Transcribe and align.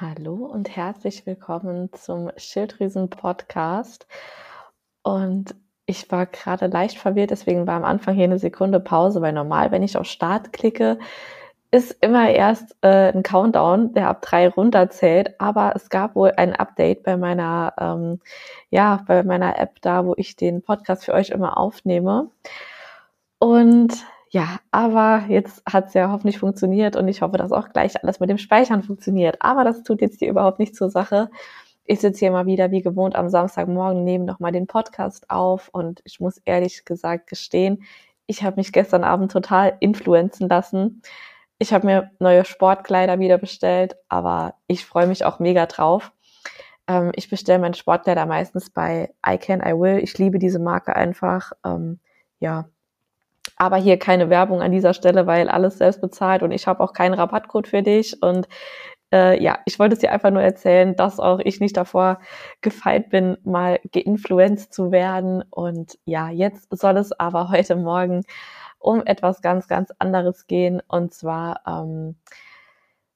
Hallo 0.00 0.46
und 0.46 0.74
herzlich 0.74 1.26
willkommen 1.26 1.92
zum 1.92 2.30
Schilddrüsen-Podcast. 2.36 4.06
Und 5.02 5.54
ich 5.84 6.10
war 6.10 6.24
gerade 6.24 6.68
leicht 6.68 6.98
verwirrt, 6.98 7.30
deswegen 7.30 7.66
war 7.66 7.74
am 7.74 7.84
Anfang 7.84 8.14
hier 8.14 8.24
eine 8.24 8.38
Sekunde 8.38 8.80
Pause, 8.80 9.20
weil 9.20 9.34
normal, 9.34 9.70
wenn 9.70 9.82
ich 9.82 9.98
auf 9.98 10.06
Start 10.06 10.52
klicke, 10.54 10.98
ist 11.70 11.96
immer 12.00 12.30
erst 12.30 12.74
äh, 12.80 13.12
ein 13.12 13.22
Countdown, 13.22 13.92
der 13.92 14.08
ab 14.08 14.22
drei 14.22 14.48
runterzählt. 14.48 15.38
Aber 15.38 15.74
es 15.76 15.90
gab 15.90 16.16
wohl 16.16 16.32
ein 16.38 16.56
Update 16.56 17.02
bei 17.02 17.18
meiner, 17.18 17.74
ähm, 17.78 18.20
ja, 18.70 19.02
bei 19.06 19.22
meiner 19.22 19.58
App 19.58 19.80
da, 19.82 20.06
wo 20.06 20.14
ich 20.16 20.36
den 20.36 20.62
Podcast 20.62 21.04
für 21.04 21.12
euch 21.12 21.30
immer 21.30 21.58
aufnehme. 21.58 22.30
Und 23.38 24.06
ja, 24.32 24.60
aber 24.70 25.24
jetzt 25.28 25.62
hat 25.70 25.88
es 25.88 25.94
ja 25.94 26.10
hoffentlich 26.10 26.38
funktioniert 26.38 26.96
und 26.96 27.06
ich 27.06 27.20
hoffe, 27.20 27.36
dass 27.36 27.52
auch 27.52 27.68
gleich 27.68 28.02
alles 28.02 28.18
mit 28.18 28.30
dem 28.30 28.38
Speichern 28.38 28.82
funktioniert. 28.82 29.36
Aber 29.40 29.62
das 29.62 29.82
tut 29.82 30.00
jetzt 30.00 30.20
hier 30.20 30.30
überhaupt 30.30 30.58
nicht 30.58 30.74
zur 30.74 30.88
Sache. 30.88 31.28
Ich 31.84 32.00
sitze 32.00 32.20
hier 32.20 32.30
mal 32.30 32.46
wieder 32.46 32.70
wie 32.70 32.80
gewohnt 32.80 33.14
am 33.14 33.28
Samstagmorgen, 33.28 34.04
nehme 34.04 34.24
nochmal 34.24 34.52
den 34.52 34.66
Podcast 34.66 35.28
auf 35.28 35.68
und 35.72 36.00
ich 36.04 36.18
muss 36.18 36.38
ehrlich 36.46 36.86
gesagt 36.86 37.26
gestehen, 37.28 37.84
ich 38.26 38.42
habe 38.42 38.56
mich 38.56 38.72
gestern 38.72 39.04
Abend 39.04 39.32
total 39.32 39.76
influenzen 39.80 40.48
lassen. 40.48 41.02
Ich 41.58 41.74
habe 41.74 41.86
mir 41.86 42.10
neue 42.18 42.46
Sportkleider 42.46 43.18
wieder 43.18 43.36
bestellt, 43.36 43.96
aber 44.08 44.54
ich 44.66 44.86
freue 44.86 45.06
mich 45.08 45.26
auch 45.26 45.40
mega 45.40 45.66
drauf. 45.66 46.10
Ähm, 46.88 47.12
ich 47.16 47.28
bestelle 47.28 47.58
meine 47.58 47.74
Sportkleider 47.74 48.24
meistens 48.26 48.70
bei 48.70 49.12
I 49.26 49.36
Can, 49.36 49.60
I 49.60 49.78
Will. 49.78 49.98
Ich 49.98 50.16
liebe 50.18 50.38
diese 50.38 50.58
Marke 50.58 50.96
einfach. 50.96 51.52
Ähm, 51.64 52.00
ja, 52.40 52.68
aber 53.56 53.76
hier 53.76 53.98
keine 53.98 54.30
Werbung 54.30 54.62
an 54.62 54.72
dieser 54.72 54.94
Stelle, 54.94 55.26
weil 55.26 55.48
alles 55.48 55.78
selbst 55.78 56.00
bezahlt 56.00 56.42
und 56.42 56.52
ich 56.52 56.66
habe 56.66 56.82
auch 56.82 56.92
keinen 56.92 57.14
Rabattcode 57.14 57.68
für 57.68 57.82
dich. 57.82 58.22
Und 58.22 58.48
äh, 59.12 59.42
ja, 59.42 59.58
ich 59.66 59.78
wollte 59.78 59.94
es 59.94 60.00
dir 60.00 60.12
einfach 60.12 60.30
nur 60.30 60.42
erzählen, 60.42 60.96
dass 60.96 61.20
auch 61.20 61.38
ich 61.40 61.60
nicht 61.60 61.76
davor 61.76 62.20
gefeit 62.60 63.10
bin, 63.10 63.36
mal 63.44 63.80
geinfluenced 63.92 64.72
zu 64.72 64.90
werden. 64.90 65.44
Und 65.50 65.98
ja, 66.04 66.30
jetzt 66.30 66.68
soll 66.76 66.96
es 66.96 67.12
aber 67.12 67.48
heute 67.50 67.76
Morgen 67.76 68.24
um 68.78 69.02
etwas 69.04 69.42
ganz, 69.42 69.68
ganz 69.68 69.92
anderes 69.98 70.46
gehen. 70.46 70.82
Und 70.88 71.14
zwar, 71.14 71.60
ähm, 71.66 72.16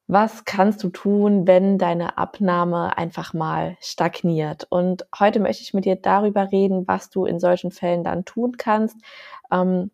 was 0.08 0.44
kannst 0.44 0.84
du 0.84 0.90
tun, 0.90 1.48
wenn 1.48 1.78
deine 1.78 2.16
Abnahme 2.16 2.96
einfach 2.96 3.34
mal 3.34 3.76
stagniert? 3.80 4.64
Und 4.70 5.04
heute 5.18 5.40
möchte 5.40 5.62
ich 5.64 5.74
mit 5.74 5.84
dir 5.84 5.96
darüber 5.96 6.52
reden, 6.52 6.86
was 6.86 7.10
du 7.10 7.24
in 7.24 7.40
solchen 7.40 7.72
Fällen 7.72 8.04
dann 8.04 8.24
tun 8.24 8.56
kannst. 8.56 8.96
Ähm, 9.50 9.90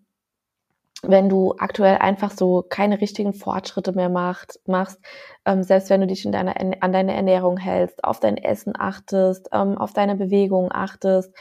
wenn 1.03 1.29
du 1.29 1.55
aktuell 1.59 1.99
einfach 1.99 2.31
so 2.31 2.65
keine 2.69 3.01
richtigen 3.01 3.35
Fortschritte 3.35 3.93
mehr 3.93 4.09
macht, 4.09 4.61
machst, 4.67 5.01
ähm, 5.45 5.63
selbst 5.65 5.91
wenn 5.91 6.01
du 6.01 6.07
dich 6.07 6.25
in 6.25 6.33
deiner, 6.33 6.55
an 6.59 6.93
deine 6.93 7.15
Ernährung 7.15 7.57
hältst, 7.57 8.05
auf 8.05 8.21
dein 8.21 8.37
Essen 8.37 8.75
achtest, 8.79 9.49
ähm, 9.53 9.77
auf 9.77 9.93
deine 9.93 10.15
Bewegungen 10.15 10.71
achtest 10.73 11.35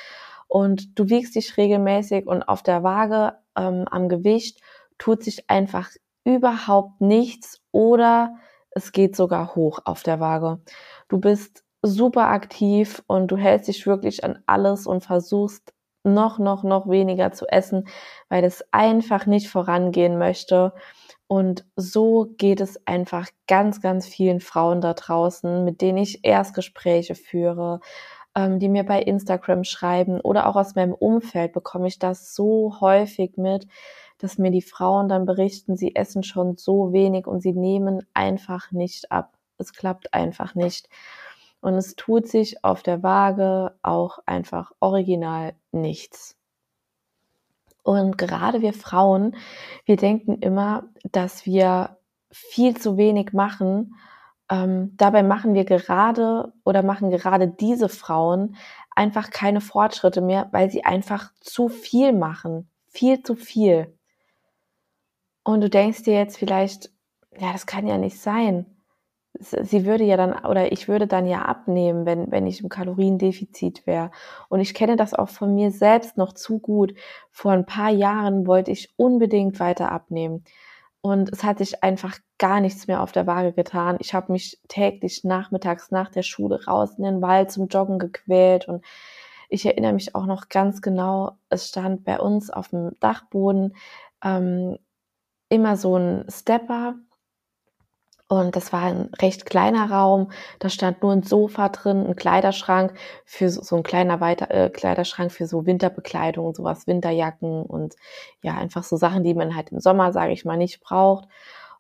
und 0.47 0.97
du 0.99 1.09
wiegst 1.09 1.35
dich 1.35 1.57
regelmäßig 1.57 2.27
und 2.27 2.43
auf 2.43 2.63
der 2.63 2.83
Waage 2.83 3.37
ähm, 3.55 3.85
am 3.89 4.09
Gewicht 4.09 4.59
tut 4.97 5.23
sich 5.23 5.49
einfach 5.49 5.89
überhaupt 6.23 6.99
nichts 6.99 7.61
oder 7.71 8.35
es 8.71 8.91
geht 8.91 9.15
sogar 9.15 9.55
hoch 9.55 9.79
auf 9.85 10.01
der 10.03 10.19
Waage. 10.19 10.59
Du 11.07 11.19
bist 11.19 11.63
super 11.83 12.29
aktiv 12.29 13.03
und 13.07 13.31
du 13.31 13.37
hältst 13.37 13.67
dich 13.67 13.85
wirklich 13.85 14.23
an 14.23 14.39
alles 14.45 14.87
und 14.87 15.03
versuchst 15.03 15.73
noch, 16.03 16.39
noch, 16.39 16.63
noch 16.63 16.89
weniger 16.89 17.31
zu 17.31 17.47
essen, 17.47 17.87
weil 18.29 18.43
es 18.43 18.63
einfach 18.71 19.25
nicht 19.25 19.49
vorangehen 19.49 20.17
möchte. 20.17 20.73
Und 21.27 21.65
so 21.75 22.33
geht 22.37 22.59
es 22.59 22.85
einfach 22.87 23.29
ganz, 23.47 23.81
ganz 23.81 24.05
vielen 24.07 24.41
Frauen 24.41 24.81
da 24.81 24.93
draußen, 24.93 25.63
mit 25.63 25.81
denen 25.81 25.99
ich 25.99 26.25
Erstgespräche 26.25 27.15
führe, 27.15 27.79
ähm, 28.35 28.59
die 28.59 28.69
mir 28.69 28.83
bei 28.83 29.01
Instagram 29.01 29.63
schreiben 29.63 30.19
oder 30.21 30.47
auch 30.47 30.55
aus 30.55 30.75
meinem 30.75 30.93
Umfeld 30.93 31.53
bekomme 31.53 31.87
ich 31.87 31.99
das 31.99 32.35
so 32.35 32.77
häufig 32.81 33.37
mit, 33.37 33.67
dass 34.17 34.37
mir 34.37 34.51
die 34.51 34.61
Frauen 34.61 35.09
dann 35.09 35.25
berichten, 35.25 35.77
sie 35.77 35.95
essen 35.95 36.23
schon 36.23 36.57
so 36.57 36.93
wenig 36.93 37.27
und 37.27 37.41
sie 37.41 37.53
nehmen 37.53 38.05
einfach 38.13 38.71
nicht 38.71 39.11
ab. 39.11 39.33
Es 39.57 39.73
klappt 39.73 40.13
einfach 40.13 40.55
nicht. 40.55 40.89
Und 41.61 41.75
es 41.75 41.95
tut 41.95 42.27
sich 42.27 42.63
auf 42.63 42.81
der 42.81 43.03
Waage 43.03 43.75
auch 43.83 44.19
einfach 44.25 44.71
original 44.79 45.53
nichts. 45.71 46.35
Und 47.83 48.17
gerade 48.17 48.61
wir 48.61 48.73
Frauen, 48.73 49.35
wir 49.85 49.95
denken 49.95 50.39
immer, 50.39 50.89
dass 51.11 51.45
wir 51.45 51.97
viel 52.31 52.77
zu 52.77 52.97
wenig 52.97 53.33
machen. 53.33 53.95
Ähm, 54.49 54.95
dabei 54.97 55.23
machen 55.23 55.53
wir 55.53 55.65
gerade 55.65 56.51
oder 56.63 56.83
machen 56.83 57.11
gerade 57.11 57.47
diese 57.47 57.89
Frauen 57.89 58.55
einfach 58.95 59.29
keine 59.29 59.61
Fortschritte 59.61 60.21
mehr, 60.21 60.49
weil 60.51 60.69
sie 60.69 60.83
einfach 60.83 61.31
zu 61.39 61.69
viel 61.69 62.11
machen. 62.11 62.69
Viel 62.87 63.23
zu 63.23 63.35
viel. 63.35 63.95
Und 65.43 65.61
du 65.61 65.69
denkst 65.69 66.03
dir 66.03 66.13
jetzt 66.13 66.37
vielleicht, 66.37 66.91
ja, 67.39 67.51
das 67.53 67.65
kann 67.65 67.87
ja 67.87 67.97
nicht 67.97 68.19
sein 68.19 68.65
sie 69.39 69.85
würde 69.85 70.03
ja 70.03 70.17
dann 70.17 70.45
oder 70.45 70.71
ich 70.71 70.87
würde 70.87 71.07
dann 71.07 71.25
ja 71.25 71.43
abnehmen, 71.43 72.05
wenn, 72.05 72.31
wenn 72.31 72.47
ich 72.47 72.61
im 72.61 72.69
Kaloriendefizit 72.69 73.87
wäre. 73.87 74.11
Und 74.49 74.59
ich 74.59 74.73
kenne 74.73 74.95
das 74.95 75.13
auch 75.13 75.29
von 75.29 75.55
mir 75.55 75.71
selbst 75.71 76.17
noch 76.17 76.33
zu 76.33 76.59
gut. 76.59 76.93
Vor 77.31 77.51
ein 77.51 77.65
paar 77.65 77.89
Jahren 77.89 78.45
wollte 78.45 78.71
ich 78.71 78.93
unbedingt 78.97 79.59
weiter 79.59 79.91
abnehmen. 79.91 80.43
Und 81.01 81.31
es 81.31 81.43
hat 81.43 81.57
sich 81.57 81.83
einfach 81.83 82.17
gar 82.37 82.59
nichts 82.59 82.87
mehr 82.87 83.01
auf 83.01 83.11
der 83.11 83.25
Waage 83.25 83.53
getan. 83.53 83.97
Ich 83.99 84.13
habe 84.13 84.31
mich 84.31 84.59
täglich 84.67 85.23
nachmittags 85.23 85.89
nach 85.91 86.09
der 86.09 86.21
Schule 86.21 86.65
raus 86.65 86.95
in 86.97 87.03
den 87.03 87.21
Wald 87.21 87.51
zum 87.51 87.67
Joggen 87.67 87.97
gequält. 87.97 88.67
Und 88.67 88.85
ich 89.49 89.65
erinnere 89.65 89.93
mich 89.93 90.13
auch 90.13 90.25
noch 90.25 90.49
ganz 90.49 90.81
genau, 90.81 91.37
es 91.49 91.69
stand 91.69 92.03
bei 92.03 92.19
uns 92.19 92.51
auf 92.51 92.69
dem 92.69 92.91
Dachboden 92.99 93.75
ähm, 94.23 94.77
immer 95.49 95.75
so 95.75 95.97
ein 95.97 96.25
Stepper 96.29 96.95
und 98.31 98.55
das 98.55 98.71
war 98.71 98.83
ein 98.83 99.09
recht 99.21 99.45
kleiner 99.45 99.91
Raum. 99.91 100.31
Da 100.59 100.69
stand 100.69 101.03
nur 101.03 101.11
ein 101.11 101.21
Sofa 101.21 101.67
drin, 101.67 102.07
ein 102.07 102.15
Kleiderschrank 102.15 102.93
für 103.25 103.49
so, 103.49 103.61
so 103.61 103.75
ein 103.75 103.83
kleiner 103.83 104.21
Weiter, 104.21 104.49
äh, 104.51 104.69
Kleiderschrank 104.69 105.33
für 105.33 105.47
so 105.47 105.65
Winterbekleidung, 105.65 106.55
sowas, 106.55 106.87
Winterjacken 106.87 107.63
und 107.63 107.97
ja, 108.41 108.55
einfach 108.55 108.85
so 108.85 108.95
Sachen, 108.95 109.25
die 109.25 109.33
man 109.33 109.53
halt 109.53 109.73
im 109.73 109.81
Sommer, 109.81 110.13
sage 110.13 110.31
ich 110.31 110.45
mal, 110.45 110.55
nicht 110.55 110.79
braucht. 110.79 111.27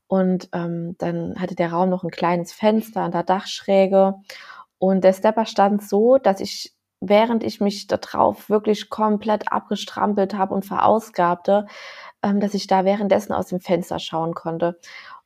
Und 0.07 0.49
ähm, 0.51 0.97
dann 0.97 1.39
hatte 1.39 1.55
der 1.55 1.71
Raum 1.71 1.89
noch 1.89 2.03
ein 2.03 2.11
kleines 2.11 2.51
Fenster 2.51 2.99
an 2.99 3.11
der 3.13 3.23
Dachschräge. 3.23 4.15
Und 4.77 5.05
der 5.05 5.13
Stepper 5.13 5.45
stand 5.45 5.81
so, 5.81 6.17
dass 6.17 6.41
ich, 6.41 6.75
während 6.99 7.45
ich 7.45 7.61
mich 7.61 7.87
da 7.87 7.95
drauf 7.95 8.49
wirklich 8.49 8.89
komplett 8.89 9.49
abgestrampelt 9.53 10.33
habe 10.33 10.53
und 10.53 10.65
verausgabte, 10.65 11.65
ähm, 12.21 12.41
dass 12.41 12.55
ich 12.55 12.67
da 12.67 12.83
währenddessen 12.83 13.31
aus 13.31 13.47
dem 13.47 13.61
Fenster 13.61 13.99
schauen 13.99 14.33
konnte. 14.33 14.77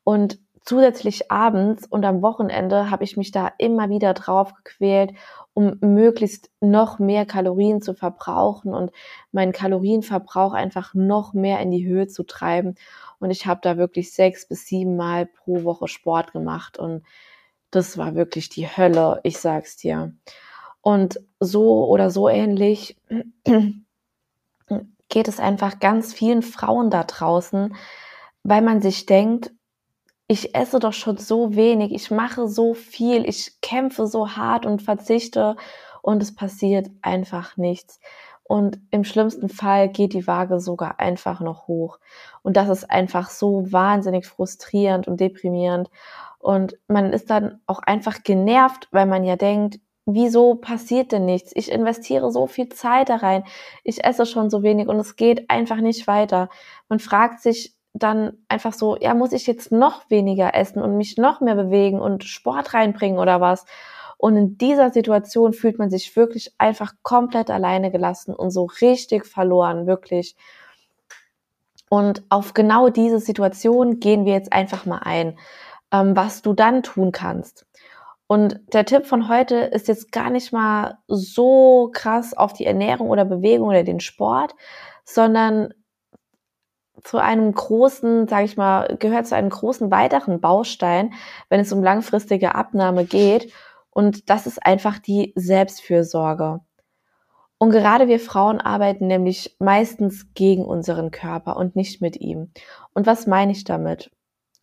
Und 0.04 0.38
zusätzlich 0.66 1.30
abends 1.30 1.86
und 1.86 2.04
am 2.04 2.22
Wochenende 2.22 2.90
habe 2.90 3.04
ich 3.04 3.16
mich 3.16 3.30
da 3.30 3.52
immer 3.56 3.88
wieder 3.88 4.12
drauf 4.14 4.52
gequält, 4.52 5.12
um 5.54 5.78
möglichst 5.80 6.50
noch 6.60 6.98
mehr 6.98 7.24
Kalorien 7.24 7.80
zu 7.80 7.94
verbrauchen 7.94 8.74
und 8.74 8.90
meinen 9.30 9.52
Kalorienverbrauch 9.52 10.52
einfach 10.52 10.92
noch 10.92 11.32
mehr 11.32 11.60
in 11.60 11.70
die 11.70 11.86
Höhe 11.86 12.08
zu 12.08 12.24
treiben. 12.24 12.74
Und 13.20 13.30
ich 13.30 13.46
habe 13.46 13.60
da 13.62 13.78
wirklich 13.78 14.12
sechs 14.12 14.46
bis 14.46 14.66
sieben 14.66 14.96
Mal 14.96 15.26
pro 15.26 15.62
Woche 15.62 15.86
Sport 15.86 16.32
gemacht 16.32 16.78
und 16.78 17.04
das 17.70 17.96
war 17.96 18.16
wirklich 18.16 18.48
die 18.48 18.66
Hölle, 18.66 19.20
ich 19.22 19.38
sag's 19.38 19.76
dir. 19.76 20.14
Und 20.80 21.20
so 21.38 21.86
oder 21.86 22.10
so 22.10 22.28
ähnlich 22.28 22.96
geht 25.08 25.28
es 25.28 25.38
einfach 25.38 25.78
ganz 25.78 26.12
vielen 26.12 26.42
Frauen 26.42 26.90
da 26.90 27.04
draußen, 27.04 27.76
weil 28.42 28.62
man 28.62 28.82
sich 28.82 29.06
denkt, 29.06 29.52
ich 30.28 30.54
esse 30.54 30.78
doch 30.78 30.92
schon 30.92 31.18
so 31.18 31.54
wenig, 31.54 31.92
ich 31.92 32.10
mache 32.10 32.48
so 32.48 32.74
viel, 32.74 33.28
ich 33.28 33.60
kämpfe 33.60 34.06
so 34.06 34.30
hart 34.30 34.66
und 34.66 34.82
verzichte 34.82 35.56
und 36.02 36.22
es 36.22 36.34
passiert 36.34 36.90
einfach 37.02 37.56
nichts. 37.56 38.00
Und 38.48 38.78
im 38.90 39.04
schlimmsten 39.04 39.48
Fall 39.48 39.88
geht 39.88 40.12
die 40.12 40.26
Waage 40.26 40.60
sogar 40.60 41.00
einfach 41.00 41.40
noch 41.40 41.66
hoch. 41.66 41.98
Und 42.42 42.56
das 42.56 42.68
ist 42.68 42.88
einfach 42.88 43.28
so 43.28 43.72
wahnsinnig 43.72 44.26
frustrierend 44.26 45.08
und 45.08 45.20
deprimierend. 45.20 45.90
Und 46.38 46.78
man 46.86 47.12
ist 47.12 47.28
dann 47.28 47.60
auch 47.66 47.80
einfach 47.80 48.22
genervt, 48.22 48.88
weil 48.92 49.06
man 49.06 49.24
ja 49.24 49.34
denkt, 49.34 49.80
wieso 50.06 50.54
passiert 50.54 51.10
denn 51.10 51.24
nichts? 51.24 51.50
Ich 51.56 51.70
investiere 51.72 52.30
so 52.30 52.46
viel 52.46 52.68
Zeit 52.68 53.08
da 53.08 53.16
rein. 53.16 53.42
Ich 53.82 54.04
esse 54.04 54.26
schon 54.26 54.48
so 54.48 54.62
wenig 54.62 54.86
und 54.86 55.00
es 55.00 55.16
geht 55.16 55.50
einfach 55.50 55.78
nicht 55.78 56.06
weiter. 56.06 56.48
Man 56.88 57.00
fragt 57.00 57.40
sich, 57.40 57.75
dann 57.98 58.38
einfach 58.48 58.72
so, 58.72 58.96
ja, 58.98 59.14
muss 59.14 59.32
ich 59.32 59.46
jetzt 59.46 59.72
noch 59.72 60.10
weniger 60.10 60.54
essen 60.54 60.82
und 60.82 60.96
mich 60.96 61.16
noch 61.16 61.40
mehr 61.40 61.54
bewegen 61.54 62.00
und 62.00 62.24
Sport 62.24 62.74
reinbringen 62.74 63.18
oder 63.18 63.40
was? 63.40 63.64
Und 64.18 64.36
in 64.36 64.58
dieser 64.58 64.90
Situation 64.90 65.52
fühlt 65.52 65.78
man 65.78 65.90
sich 65.90 66.16
wirklich 66.16 66.54
einfach 66.58 66.94
komplett 67.02 67.50
alleine 67.50 67.90
gelassen 67.90 68.34
und 68.34 68.50
so 68.50 68.64
richtig 68.80 69.26
verloren, 69.26 69.86
wirklich. 69.86 70.36
Und 71.88 72.22
auf 72.30 72.54
genau 72.54 72.88
diese 72.88 73.20
Situation 73.20 74.00
gehen 74.00 74.24
wir 74.24 74.32
jetzt 74.32 74.52
einfach 74.52 74.86
mal 74.86 75.00
ein, 75.04 75.38
ähm, 75.92 76.16
was 76.16 76.42
du 76.42 76.52
dann 76.52 76.82
tun 76.82 77.12
kannst. 77.12 77.66
Und 78.26 78.60
der 78.72 78.84
Tipp 78.84 79.06
von 79.06 79.28
heute 79.28 79.56
ist 79.56 79.86
jetzt 79.86 80.10
gar 80.10 80.30
nicht 80.30 80.52
mal 80.52 80.98
so 81.06 81.90
krass 81.92 82.34
auf 82.34 82.52
die 82.52 82.66
Ernährung 82.66 83.08
oder 83.08 83.24
Bewegung 83.24 83.68
oder 83.68 83.84
den 83.84 84.00
Sport, 84.00 84.54
sondern 85.04 85.72
zu 87.04 87.18
einem 87.18 87.52
großen, 87.52 88.28
sage 88.28 88.44
ich 88.44 88.56
mal, 88.56 88.96
gehört 88.98 89.26
zu 89.26 89.36
einem 89.36 89.50
großen 89.50 89.90
weiteren 89.90 90.40
Baustein, 90.40 91.12
wenn 91.48 91.60
es 91.60 91.72
um 91.72 91.82
langfristige 91.82 92.54
Abnahme 92.54 93.04
geht. 93.04 93.52
Und 93.90 94.28
das 94.30 94.46
ist 94.46 94.64
einfach 94.64 94.98
die 94.98 95.32
Selbstfürsorge. 95.36 96.60
Und 97.58 97.70
gerade 97.70 98.08
wir 98.08 98.20
Frauen 98.20 98.60
arbeiten 98.60 99.06
nämlich 99.06 99.56
meistens 99.58 100.34
gegen 100.34 100.64
unseren 100.64 101.10
Körper 101.10 101.56
und 101.56 101.74
nicht 101.74 102.02
mit 102.02 102.20
ihm. 102.20 102.50
Und 102.92 103.06
was 103.06 103.26
meine 103.26 103.52
ich 103.52 103.64
damit? 103.64 104.10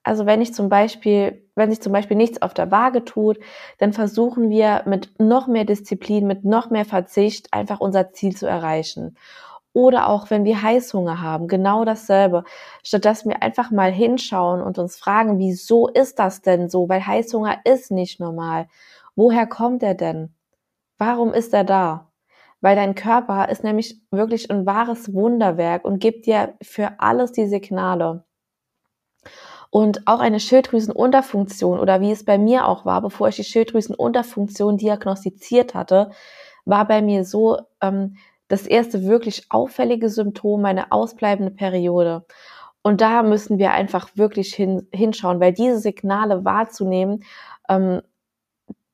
Also 0.04 0.26
wenn 0.26 0.42
ich 0.42 0.54
zum 0.54 0.70
Beispiel, 0.70 1.48
wenn 1.56 1.70
sich 1.70 1.82
zum 1.82 1.94
Beispiel 1.94 2.18
nichts 2.18 2.42
auf 2.42 2.54
der 2.54 2.72
Waage 2.72 3.06
tut, 3.06 3.40
dann 3.80 3.94
versuchen 3.94 4.50
wir 4.50 4.84
mit 4.86 5.18
noch 5.18 5.48
mehr 5.48 5.66
Disziplin, 5.66 6.28
mit 6.28 6.44
noch 6.44 6.70
mehr 6.70 6.86
Verzicht 6.86 7.54
einfach 7.54 7.80
unser 7.80 8.12
Ziel 8.12 8.36
zu 8.36 8.46
erreichen. 8.46 9.18
Oder 9.74 10.08
auch 10.08 10.30
wenn 10.30 10.46
wir 10.46 10.62
Heißhunger 10.62 11.22
haben, 11.22 11.48
genau 11.48 11.84
dasselbe. 11.84 12.44
Statt 12.84 13.06
dass 13.06 13.26
wir 13.26 13.42
einfach 13.42 13.72
mal 13.72 13.92
hinschauen 13.92 14.62
und 14.62 14.78
uns 14.78 14.98
fragen, 14.98 15.40
wieso 15.40 15.88
ist 15.88 16.20
das 16.20 16.42
denn 16.42 16.70
so? 16.70 16.88
Weil 16.88 17.06
Heißhunger 17.06 17.58
ist 17.66 17.92
nicht 17.92 18.20
normal. 18.20 18.68
Woher 19.16 19.48
kommt 19.48 19.82
er 19.84 19.96
denn? 19.96 20.34
Warum 21.00 21.34
ist 21.34 21.54
er 21.54 21.64
da? 21.64 22.12
Weil 22.62 22.76
dein 22.76 22.96
Körper 22.96 23.50
ist 23.50 23.64
nämlich 23.64 24.00
wirklich 24.12 24.50
ein 24.50 24.66
wahres 24.66 25.14
Wunderwerk 25.14 25.84
und 25.84 26.00
gibt 26.00 26.28
dir 26.28 26.54
für 26.62 26.92
alles 27.00 27.32
die 27.32 27.48
Signale. 27.48 28.24
Und 29.70 30.08
auch 30.08 30.20
eine 30.20 30.40
Schilddrüsenunterfunktion 30.40 31.80
oder 31.80 32.00
wie 32.00 32.12
es 32.12 32.24
bei 32.24 32.38
mir 32.38 32.68
auch 32.68 32.86
war, 32.86 33.02
bevor 33.02 33.30
ich 33.30 33.38
die 33.38 33.44
Schilddrüsenunterfunktion 33.44 34.78
diagnostiziert 34.78 35.74
hatte, 35.74 36.12
war 36.64 36.88
bei 36.88 37.02
mir 37.02 37.26
so 37.26 37.60
ähm, 37.82 38.18
das 38.48 38.68
erste 38.68 39.04
wirklich 39.04 39.48
auffällige 39.50 40.10
Symptom 40.10 40.62
meine 40.62 40.92
ausbleibende 40.92 41.52
Periode. 41.52 42.26
Und 42.82 43.02
da 43.02 43.24
müssen 43.24 43.58
wir 43.58 43.72
einfach 43.72 44.10
wirklich 44.16 44.54
hin, 44.54 44.88
hinschauen, 44.92 45.40
weil 45.40 45.54
diese 45.54 45.80
Signale 45.80 46.44
wahrzunehmen, 46.46 47.24
ähm, 47.70 48.02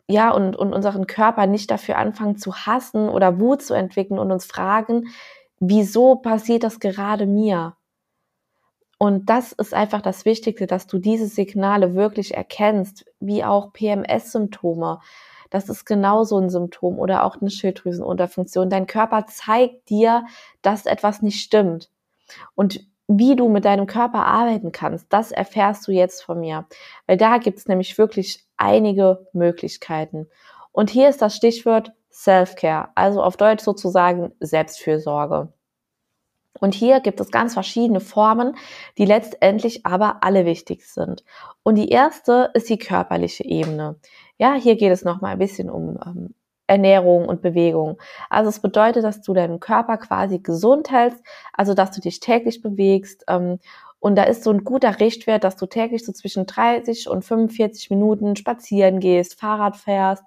ja, 0.07 0.31
und, 0.31 0.55
und 0.55 0.73
unseren 0.73 1.05
Körper 1.07 1.45
nicht 1.45 1.69
dafür 1.69 1.97
anfangen 1.97 2.37
zu 2.37 2.55
hassen 2.55 3.09
oder 3.09 3.39
Wut 3.39 3.61
zu 3.61 3.75
entwickeln 3.75 4.19
und 4.19 4.31
uns 4.31 4.45
fragen, 4.45 5.07
wieso 5.59 6.15
passiert 6.15 6.63
das 6.63 6.79
gerade 6.79 7.27
mir? 7.27 7.75
Und 9.01 9.29
das 9.29 9.53
ist 9.53 9.73
einfach 9.73 10.01
das 10.01 10.25
Wichtigste, 10.25 10.67
dass 10.67 10.85
du 10.85 10.99
diese 10.99 11.27
Signale 11.27 11.95
wirklich 11.95 12.35
erkennst, 12.35 13.05
wie 13.21 13.45
auch 13.45 13.71
PMS-Symptome. 13.71 14.99
Das 15.49 15.69
ist 15.69 15.85
genauso 15.85 16.37
ein 16.37 16.49
Symptom 16.49 16.99
oder 16.99 17.23
auch 17.23 17.39
eine 17.39 17.49
Schilddrüsenunterfunktion. 17.49 18.69
Dein 18.69 18.87
Körper 18.87 19.25
zeigt 19.25 19.89
dir, 19.89 20.25
dass 20.61 20.85
etwas 20.85 21.21
nicht 21.21 21.41
stimmt. 21.41 21.89
Und 22.55 22.81
wie 23.07 23.37
du 23.37 23.47
mit 23.47 23.63
deinem 23.63 23.87
Körper 23.87 24.25
arbeiten 24.25 24.73
kannst, 24.73 25.11
das 25.13 25.31
erfährst 25.31 25.87
du 25.87 25.93
jetzt 25.93 26.21
von 26.21 26.41
mir. 26.41 26.67
Weil 27.07 27.15
da 27.15 27.37
gibt 27.37 27.57
es 27.57 27.67
nämlich 27.67 27.97
wirklich 27.97 28.45
einige 28.57 29.25
Möglichkeiten. 29.31 30.27
Und 30.73 30.89
hier 30.89 31.07
ist 31.07 31.21
das 31.21 31.37
Stichwort 31.37 31.93
Self-Care, 32.11 32.89
also 32.95 33.23
auf 33.23 33.37
Deutsch 33.37 33.63
sozusagen 33.63 34.33
Selbstfürsorge. 34.41 35.53
Und 36.59 36.73
hier 36.73 36.99
gibt 36.99 37.19
es 37.19 37.31
ganz 37.31 37.53
verschiedene 37.53 37.99
Formen, 37.99 38.55
die 38.97 39.05
letztendlich 39.05 39.85
aber 39.85 40.23
alle 40.23 40.45
wichtig 40.45 40.85
sind. 40.85 41.23
Und 41.63 41.75
die 41.75 41.89
erste 41.89 42.51
ist 42.53 42.69
die 42.69 42.77
körperliche 42.77 43.45
Ebene. 43.45 43.97
Ja, 44.37 44.53
hier 44.53 44.75
geht 44.75 44.91
es 44.91 45.03
nochmal 45.03 45.33
ein 45.33 45.39
bisschen 45.39 45.69
um 45.69 45.99
ähm, 46.05 46.35
Ernährung 46.69 47.27
und 47.27 47.41
Bewegung. 47.41 47.97
Also 48.29 48.49
es 48.49 48.59
bedeutet, 48.61 49.03
dass 49.03 49.21
du 49.21 49.33
deinen 49.33 49.59
Körper 49.59 49.97
quasi 49.97 50.39
gesund 50.39 50.91
hältst, 50.91 51.21
also 51.53 51.73
dass 51.73 51.91
du 51.91 51.99
dich 51.99 52.19
täglich 52.19 52.61
bewegst. 52.61 53.23
Ähm, 53.27 53.59
und 53.99 54.15
da 54.15 54.23
ist 54.23 54.43
so 54.43 54.51
ein 54.51 54.63
guter 54.63 54.99
Richtwert, 54.99 55.43
dass 55.43 55.57
du 55.57 55.65
täglich 55.65 56.05
so 56.05 56.13
zwischen 56.13 56.45
30 56.45 57.09
und 57.09 57.25
45 57.25 57.89
Minuten 57.89 58.35
spazieren 58.35 58.99
gehst, 59.01 59.39
Fahrrad 59.39 59.75
fährst, 59.75 60.23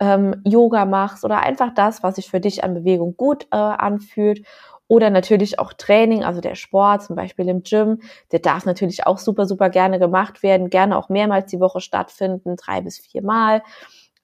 ähm, 0.00 0.40
Yoga 0.44 0.84
machst 0.86 1.24
oder 1.24 1.40
einfach 1.40 1.72
das, 1.74 2.02
was 2.02 2.16
sich 2.16 2.28
für 2.28 2.40
dich 2.40 2.64
an 2.64 2.74
Bewegung 2.74 3.16
gut 3.16 3.46
äh, 3.52 3.56
anfühlt 3.56 4.44
oder 4.88 5.10
natürlich 5.10 5.58
auch 5.58 5.72
Training, 5.72 6.24
also 6.24 6.40
der 6.40 6.54
Sport, 6.54 7.02
zum 7.02 7.16
Beispiel 7.16 7.48
im 7.48 7.62
Gym, 7.62 8.00
der 8.32 8.40
darf 8.40 8.66
natürlich 8.66 9.06
auch 9.06 9.18
super, 9.18 9.46
super 9.46 9.70
gerne 9.70 9.98
gemacht 9.98 10.42
werden, 10.42 10.70
gerne 10.70 10.96
auch 10.96 11.08
mehrmals 11.08 11.50
die 11.50 11.60
Woche 11.60 11.80
stattfinden, 11.80 12.56
drei 12.56 12.80
bis 12.82 12.98
viermal. 12.98 13.62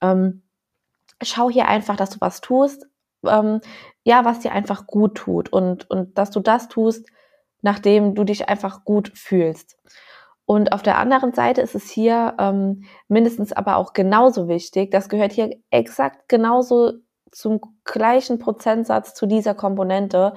Ähm, 0.03 0.43
schau 1.23 1.51
hier 1.51 1.69
einfach, 1.69 1.97
dass 1.97 2.11
du 2.11 2.21
was 2.21 2.41
tust, 2.41 2.87
ähm, 3.27 3.61
ja, 4.05 4.25
was 4.25 4.41
dir 4.41 4.53
einfach 4.53 4.87
gut 4.87 5.17
tut 5.17 5.53
und, 5.53 5.89
und 5.91 6.17
dass 6.19 6.31
du 6.31 6.41
das 6.41 6.69
tust, 6.69 7.07
nachdem 7.63 8.15
du 8.15 8.25
dich 8.25 8.49
einfach 8.49 8.85
gut 8.85 9.13
fühlst. 9.15 9.79
Und 10.47 10.73
auf 10.73 10.83
der 10.83 10.99
anderen 10.99 11.33
Seite 11.33 11.61
ist 11.61 11.75
es 11.75 11.89
hier 11.91 12.35
ähm, 12.39 12.85
mindestens 13.09 13.53
aber 13.53 13.77
auch 13.77 13.93
genauso 13.93 14.49
wichtig, 14.49 14.91
das 14.91 15.09
gehört 15.09 15.33
hier 15.33 15.57
exakt 15.71 16.29
genauso 16.29 16.95
zum 17.33 17.61
gleichen 17.85 18.39
Prozentsatz 18.39 19.15
zu 19.15 19.27
dieser 19.27 19.55
Komponente 19.55 20.35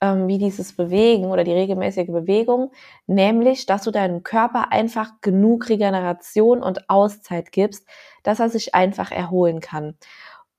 ähm, 0.00 0.28
wie 0.28 0.38
dieses 0.38 0.74
Bewegen 0.74 1.26
oder 1.26 1.44
die 1.44 1.52
regelmäßige 1.52 2.08
Bewegung, 2.08 2.72
nämlich, 3.06 3.66
dass 3.66 3.82
du 3.84 3.90
deinem 3.90 4.22
Körper 4.22 4.72
einfach 4.72 5.20
genug 5.20 5.68
Regeneration 5.68 6.62
und 6.62 6.88
Auszeit 6.88 7.52
gibst, 7.52 7.86
dass 8.22 8.40
er 8.40 8.48
sich 8.48 8.74
einfach 8.74 9.10
erholen 9.10 9.60
kann. 9.60 9.96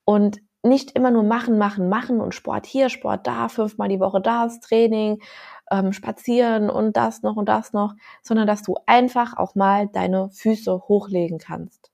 Und 0.06 0.42
nicht 0.63 0.92
immer 0.92 1.12
nur 1.12 1.24
machen, 1.24 1.57
machen, 1.57 1.89
machen 1.89 2.22
und 2.22 2.36
Sport 2.36 2.66
hier, 2.68 2.89
Sport 2.89 3.25
da, 3.25 3.50
fünfmal 3.50 3.89
die 3.89 4.00
Woche 4.00 4.22
das, 4.22 4.60
Training, 4.60 5.22
ähm, 5.72 5.94
spazieren 5.94 6.69
und 6.69 6.98
das 6.98 7.24
noch 7.24 7.36
und 7.36 7.50
das 7.50 7.74
noch, 7.74 7.95
sondern 8.22 8.45
dass 8.48 8.62
du 8.62 8.75
einfach 8.86 9.38
auch 9.38 9.56
mal 9.56 9.88
deine 9.88 10.30
Füße 10.30 10.83
hochlegen 10.88 11.39
kannst. 11.39 11.91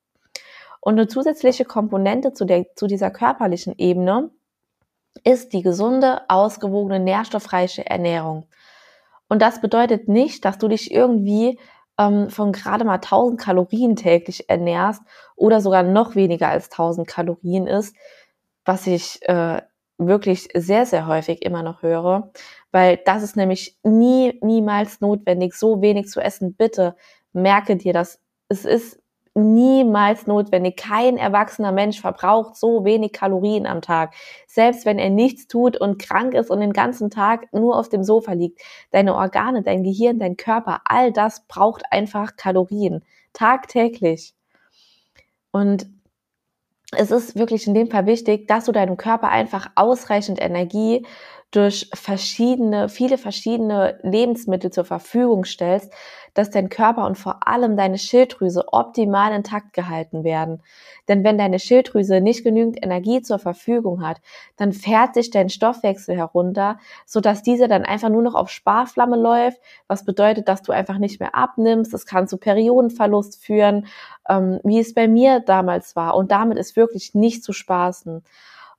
Und 0.82 0.94
eine 0.94 1.08
zusätzliche 1.08 1.66
Komponente 1.66 2.34
zu, 2.34 2.46
der, 2.46 2.66
zu 2.76 2.88
dieser 2.88 3.12
körperlichen 3.12 3.76
Ebene 3.78 4.32
ist 5.24 5.54
die 5.54 5.62
gesunde, 5.62 6.22
ausgewogene, 6.30 7.00
nährstoffreiche 7.00 7.86
Ernährung. 7.86 8.48
Und 9.30 9.42
das 9.42 9.62
bedeutet 9.62 10.08
nicht, 10.08 10.46
dass 10.46 10.58
du 10.58 10.68
dich 10.68 10.92
irgendwie 10.92 11.60
ähm, 11.98 12.30
von 12.30 12.52
gerade 12.52 12.86
mal 12.86 12.96
1000 12.96 13.40
Kalorien 13.40 13.96
täglich 13.96 14.50
ernährst 14.50 15.02
oder 15.36 15.62
sogar 15.62 15.84
noch 15.84 16.16
weniger 16.16 16.50
als 16.50 16.72
1000 16.72 17.08
Kalorien 17.08 17.68
ist, 17.68 17.96
was 18.66 18.88
ich 18.88 19.22
äh, 19.28 19.62
wirklich 19.98 20.50
sehr, 20.54 20.86
sehr 20.86 21.08
häufig 21.08 21.44
immer 21.44 21.64
noch 21.64 21.82
höre, 21.82 22.32
weil 22.72 22.98
das 23.06 23.24
ist 23.24 23.36
nämlich 23.36 23.78
nie, 23.84 24.40
niemals 24.44 25.02
notwendig, 25.02 25.56
so 25.56 25.82
wenig 25.82 26.08
zu 26.08 26.22
essen. 26.22 26.56
Bitte 26.56 26.96
merke 27.34 27.76
dir 27.76 27.94
das. 27.94 28.20
Es 28.48 28.64
ist 28.64 29.00
niemals 29.38 30.28
notwendig. 30.28 30.78
Kein 30.78 31.18
erwachsener 31.18 31.72
Mensch 31.72 32.02
verbraucht 32.02 32.56
so 32.56 32.84
wenig 32.86 33.14
Kalorien 33.14 33.66
am 33.66 33.82
Tag. 33.82 34.14
Selbst 34.48 34.86
wenn 34.86 35.00
er 35.00 35.10
nichts 35.10 35.48
tut 35.48 35.80
und 35.80 36.00
krank 36.00 36.34
ist 36.34 36.50
und 36.50 36.60
den 36.60 36.74
ganzen 36.74 37.10
Tag 37.10 37.52
nur 37.54 37.78
auf 37.78 37.90
dem 37.90 38.04
Sofa 38.04 38.34
liegt. 38.34 38.62
Deine 38.92 39.16
Organe, 39.16 39.64
dein 39.64 39.84
Gehirn, 39.84 40.20
dein 40.20 40.38
Körper, 40.38 40.82
all 40.86 41.12
das 41.12 41.48
braucht 41.48 41.84
einfach 41.92 42.36
Kalorien. 42.36 43.04
Tagtäglich. 43.34 44.34
Und 45.52 45.88
es 46.92 47.12
ist 47.12 47.36
wirklich 47.36 47.68
in 47.68 47.74
dem 47.74 47.90
Fall 47.92 48.06
wichtig, 48.06 48.48
dass 48.48 48.66
du 48.66 48.72
deinem 48.72 48.98
Körper 48.98 49.30
einfach 49.30 49.70
ausreichend 49.76 50.42
Energie 50.42 51.06
durch 51.52 51.90
verschiedene, 51.94 52.90
viele 52.90 53.18
verschiedene 53.18 54.00
Lebensmittel 54.04 54.70
zur 54.70 54.84
Verfügung 54.84 55.46
stellst, 55.46 55.94
dass 56.34 56.50
dein 56.50 56.68
Körper 56.70 57.06
und 57.06 57.18
vor 57.18 57.48
allem 57.48 57.78
deine 57.78 57.98
Schilddrüse 57.98 58.66
optimal 58.74 59.34
intakt 59.34 59.72
gehalten 59.72 60.26
werden. 60.26 60.62
Denn 61.08 61.24
wenn 61.24 61.38
deine 61.38 61.58
Schilddrüse 61.58 62.20
nicht 62.20 62.44
genügend 62.44 62.84
Energie 62.84 63.22
zur 63.22 63.40
Verfügung 63.40 64.06
hat, 64.06 64.18
dann 64.58 64.74
fährt 64.74 65.14
sich 65.14 65.32
dein 65.32 65.50
Stoffwechsel 65.50 66.18
herunter, 66.18 66.80
sodass 67.06 67.44
diese 67.44 67.70
dann 67.70 67.86
einfach 67.86 68.10
nur 68.10 68.22
noch 68.22 68.36
auf 68.36 68.50
Sparflamme 68.50 69.16
läuft, 69.16 69.60
was 69.88 70.04
bedeutet, 70.04 70.50
dass 70.50 70.64
du 70.64 70.74
einfach 70.74 70.98
nicht 70.98 71.22
mehr 71.22 71.34
abnimmst. 71.34 71.94
Das 71.94 72.06
kann 72.06 72.28
zu 72.28 72.38
Periodenverlust 72.38 73.42
führen, 73.42 73.88
ähm, 74.30 74.60
wie 74.64 74.80
es 74.80 74.94
bei 74.94 75.08
mir 75.08 75.40
damals 75.40 75.96
war. 75.96 76.16
Und 76.16 76.32
damit 76.32 76.58
ist 76.58 76.76
wirklich 76.76 77.16
nicht 77.16 77.44
zu 77.44 77.54
spaßen. 77.54 78.24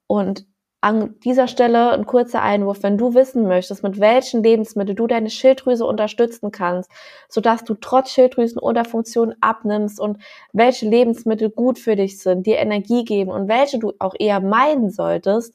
Und 0.07 0.47
an 0.81 1.19
dieser 1.25 1.49
Stelle 1.49 1.91
ein 1.91 2.07
kurzer 2.07 2.41
Einwurf, 2.41 2.83
wenn 2.83 2.99
du 2.99 3.15
wissen 3.15 3.49
möchtest, 3.49 3.83
mit 3.83 3.99
welchen 3.99 4.45
Lebensmitteln 4.45 4.95
du 4.95 5.09
deine 5.09 5.29
Schilddrüse 5.31 5.85
unterstützen 5.85 6.53
kannst, 6.53 6.91
sodass 7.29 7.65
du 7.65 7.75
trotz 7.75 8.11
Schilddrüsenunterfunktion 8.11 9.35
abnimmst 9.41 9.99
und 9.99 10.19
welche 10.53 10.89
Lebensmittel 10.89 11.51
gut 11.51 11.81
für 11.81 11.97
dich 11.97 12.21
sind, 12.21 12.47
dir 12.47 12.59
Energie 12.59 13.05
geben 13.05 13.31
und 13.31 13.49
welche 13.49 13.81
du 13.81 13.93
auch 13.99 14.15
eher 14.19 14.41
meiden 14.41 14.91
solltest, 14.91 15.55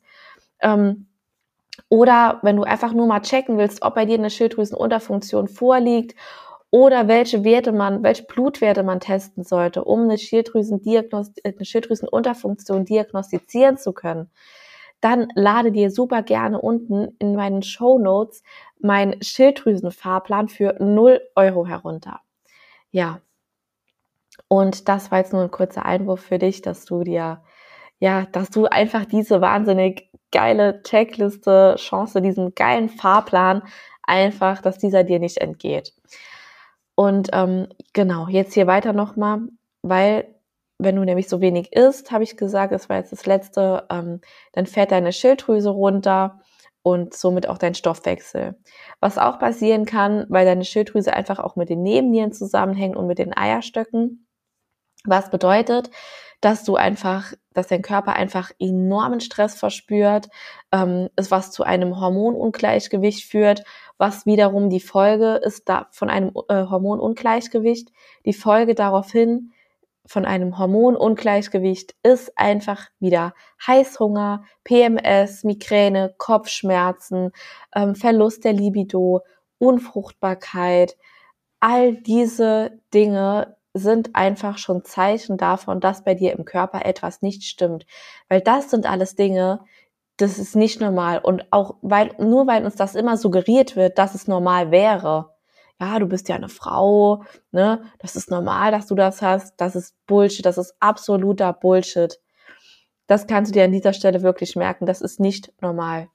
ähm, 0.59 1.07
oder 1.89 2.39
wenn 2.43 2.57
du 2.57 2.63
einfach 2.63 2.93
nur 2.93 3.07
mal 3.07 3.21
checken 3.21 3.57
willst, 3.57 3.81
ob 3.81 3.95
bei 3.95 4.05
dir 4.05 4.17
eine 4.17 4.29
Schilddrüsenunterfunktion 4.29 5.47
vorliegt 5.47 6.15
oder 6.69 7.07
welche 7.07 7.43
Werte 7.43 7.71
man, 7.71 8.03
welche 8.03 8.23
Blutwerte 8.23 8.83
man 8.83 8.99
testen 8.99 9.43
sollte, 9.43 9.83
um 9.83 10.01
eine, 10.01 10.17
Schilddrüsendiagnost 10.17 11.39
eine 11.45 11.65
Schilddrüsenunterfunktion 11.65 12.85
diagnostizieren 12.85 13.77
zu 13.77 13.93
können, 13.93 14.29
dann 15.03 15.27
lade 15.35 15.71
dir 15.71 15.91
super 15.91 16.23
gerne 16.23 16.61
unten 16.61 17.15
in 17.19 17.35
meinen 17.35 17.61
Show 17.61 17.99
Notes 17.99 18.43
meinen 18.79 19.21
Schilddrüsenfahrplan 19.21 20.47
für 20.47 20.75
0 20.79 21.21
Euro 21.35 21.65
herunter. 21.65 22.21
Ja. 22.91 23.19
Und 24.47 24.87
das 24.87 25.11
war 25.11 25.19
jetzt 25.19 25.33
nur 25.33 25.41
ein 25.41 25.51
kurzer 25.51 25.85
Einwurf 25.85 26.21
für 26.21 26.39
dich, 26.39 26.61
dass 26.61 26.85
du 26.85 27.03
dir, 27.03 27.41
ja, 27.99 28.25
dass 28.31 28.49
du 28.49 28.65
einfach 28.65 29.05
diese 29.05 29.41
wahnsinnig 29.41 30.09
geile 30.31 30.81
Checkliste, 30.83 31.75
Chance, 31.77 32.21
diesen 32.21 32.55
geilen 32.55 32.89
Fahrplan 32.89 33.63
einfach, 34.03 34.61
dass 34.61 34.77
dieser 34.77 35.03
dir 35.03 35.19
nicht 35.19 35.37
entgeht. 35.39 35.93
Und 36.95 37.29
ähm, 37.33 37.67
genau, 37.93 38.27
jetzt 38.27 38.53
hier 38.53 38.67
weiter 38.67 38.93
nochmal, 38.93 39.41
weil 39.81 40.33
wenn 40.77 40.95
du 40.95 41.03
nämlich 41.03 41.29
so 41.29 41.41
wenig 41.41 41.73
isst, 41.73 42.11
habe 42.11 42.23
ich 42.23 42.37
gesagt, 42.37 42.73
das 42.73 42.89
war 42.89 42.97
jetzt 42.97 43.11
das 43.11 43.25
letzte, 43.25 43.85
ähm, 43.89 44.21
dann 44.51 44.65
fährt 44.65 44.91
deine 44.91 45.13
Schilddrüse 45.13 45.69
runter 45.69 46.41
und 46.83 47.13
somit 47.13 47.47
auch 47.47 47.57
dein 47.57 47.75
Stoffwechsel. 47.75 48.55
Was 48.99 49.17
auch 49.17 49.39
passieren 49.39 49.85
kann, 49.85 50.25
weil 50.29 50.45
deine 50.45 50.65
Schilddrüse 50.65 51.13
einfach 51.13 51.39
auch 51.39 51.55
mit 51.55 51.69
den 51.69 51.81
Nebennieren 51.81 52.33
zusammenhängt 52.33 52.97
und 52.97 53.07
mit 53.07 53.19
den 53.19 53.35
Eierstöcken. 53.35 54.27
Was 55.05 55.29
bedeutet, 55.31 55.89
dass 56.41 56.65
du 56.65 56.75
einfach, 56.75 57.33
dass 57.53 57.67
dein 57.67 57.81
Körper 57.81 58.13
einfach 58.13 58.51
enormen 58.59 59.21
Stress 59.21 59.55
verspürt, 59.55 60.27
ähm, 60.73 61.07
ist 61.15 61.31
was 61.31 61.51
zu 61.51 61.63
einem 61.63 62.01
Hormonungleichgewicht 62.01 63.23
führt, 63.23 63.63
was 63.97 64.25
wiederum 64.25 64.69
die 64.69 64.81
Folge 64.81 65.35
ist 65.35 65.69
da 65.69 65.87
von 65.91 66.09
einem 66.09 66.33
äh, 66.49 66.65
Hormonungleichgewicht. 66.65 67.91
Die 68.25 68.33
Folge 68.33 68.75
daraufhin 68.75 69.52
von 70.05 70.25
einem 70.25 70.57
Hormonungleichgewicht 70.57 71.95
ist 72.03 72.37
einfach 72.37 72.89
wieder 72.99 73.33
Heißhunger, 73.65 74.43
PMS, 74.63 75.43
Migräne, 75.43 76.13
Kopfschmerzen, 76.17 77.31
ähm, 77.73 77.95
Verlust 77.95 78.43
der 78.43 78.53
Libido, 78.53 79.21
Unfruchtbarkeit. 79.59 80.97
All 81.61 81.95
diese 81.95 82.79
Dinge 82.93 83.55
sind 83.73 84.15
einfach 84.15 84.57
schon 84.57 84.83
Zeichen 84.83 85.37
davon, 85.37 85.79
dass 85.79 86.03
bei 86.03 86.13
dir 86.13 86.33
im 86.33 86.45
Körper 86.45 86.85
etwas 86.85 87.21
nicht 87.21 87.43
stimmt. 87.43 87.85
Weil 88.29 88.41
das 88.41 88.69
sind 88.69 88.85
alles 88.85 89.15
Dinge, 89.15 89.61
das 90.17 90.37
ist 90.37 90.55
nicht 90.55 90.79
normal. 90.79 91.19
Und 91.19 91.51
auch 91.51 91.77
weil, 91.81 92.11
nur 92.19 92.45
weil 92.45 92.65
uns 92.65 92.75
das 92.75 92.95
immer 92.95 93.17
suggeriert 93.17 93.75
wird, 93.75 93.97
dass 93.97 94.15
es 94.15 94.27
normal 94.27 94.71
wäre. 94.71 95.32
Ja, 95.83 95.99
du 95.99 96.07
bist 96.07 96.29
ja 96.29 96.35
eine 96.35 96.47
Frau, 96.47 97.23
ne? 97.51 97.83
Das 97.99 98.15
ist 98.15 98.31
normal, 98.31 98.71
dass 98.71 98.87
du 98.87 98.95
das 98.95 99.21
hast. 99.21 99.55
Das 99.57 99.75
ist 99.75 99.95
Bullshit. 100.07 100.45
Das 100.45 100.57
ist 100.57 100.75
absoluter 100.79 101.51
Bullshit. 101.51 102.19
Das 103.05 103.27
kannst 103.27 103.51
du 103.51 103.53
dir 103.53 103.65
an 103.65 103.73
dieser 103.73 103.91
Stelle 103.91 104.21
wirklich 104.21 104.55
merken. 104.55 104.85
Das 104.85 105.01
ist 105.01 105.19
nicht 105.19 105.51
normal. 105.61 106.07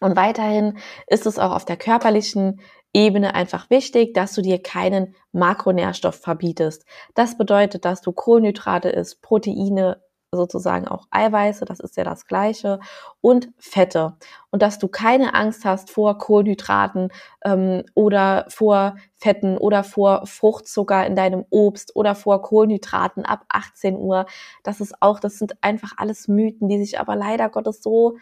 Und 0.00 0.14
weiterhin 0.14 0.78
ist 1.08 1.26
es 1.26 1.38
auch 1.38 1.52
auf 1.52 1.64
der 1.64 1.76
körperlichen 1.76 2.60
Ebene 2.92 3.34
einfach 3.34 3.70
wichtig, 3.70 4.14
dass 4.14 4.34
du 4.34 4.42
dir 4.42 4.62
keinen 4.62 5.16
Makronährstoff 5.32 6.20
verbietest. 6.20 6.84
Das 7.14 7.36
bedeutet, 7.36 7.84
dass 7.84 8.02
du 8.02 8.12
Kohlenhydrate 8.12 8.88
isst, 8.90 9.20
Proteine, 9.20 10.00
sozusagen 10.36 10.86
auch 10.88 11.06
Eiweiße, 11.10 11.64
das 11.64 11.80
ist 11.80 11.96
ja 11.96 12.04
das 12.04 12.26
gleiche, 12.26 12.78
und 13.20 13.48
Fette. 13.58 14.16
Und 14.50 14.62
dass 14.62 14.78
du 14.78 14.88
keine 14.88 15.34
Angst 15.34 15.64
hast 15.64 15.90
vor 15.90 16.18
Kohlenhydraten 16.18 17.10
ähm, 17.44 17.82
oder 17.94 18.46
vor 18.48 18.96
Fetten 19.16 19.58
oder 19.58 19.84
vor 19.84 20.26
Fruchtzucker 20.26 21.06
in 21.06 21.16
deinem 21.16 21.44
Obst 21.50 21.96
oder 21.96 22.14
vor 22.14 22.42
Kohlenhydraten 22.42 23.24
ab 23.24 23.44
18 23.48 23.96
Uhr. 23.96 24.26
Das 24.62 24.80
ist 24.80 24.94
auch, 25.00 25.20
das 25.20 25.38
sind 25.38 25.54
einfach 25.62 25.92
alles 25.96 26.28
Mythen, 26.28 26.68
die 26.68 26.78
sich 26.78 27.00
aber 27.00 27.16
leider 27.16 27.48
Gottes 27.48 27.82
so 27.82 28.16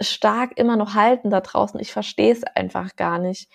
stark 0.00 0.58
immer 0.58 0.76
noch 0.76 0.94
halten 0.94 1.30
da 1.30 1.40
draußen. 1.40 1.80
Ich 1.80 1.92
verstehe 1.92 2.32
es 2.32 2.44
einfach 2.44 2.96
gar 2.96 3.18
nicht 3.18 3.50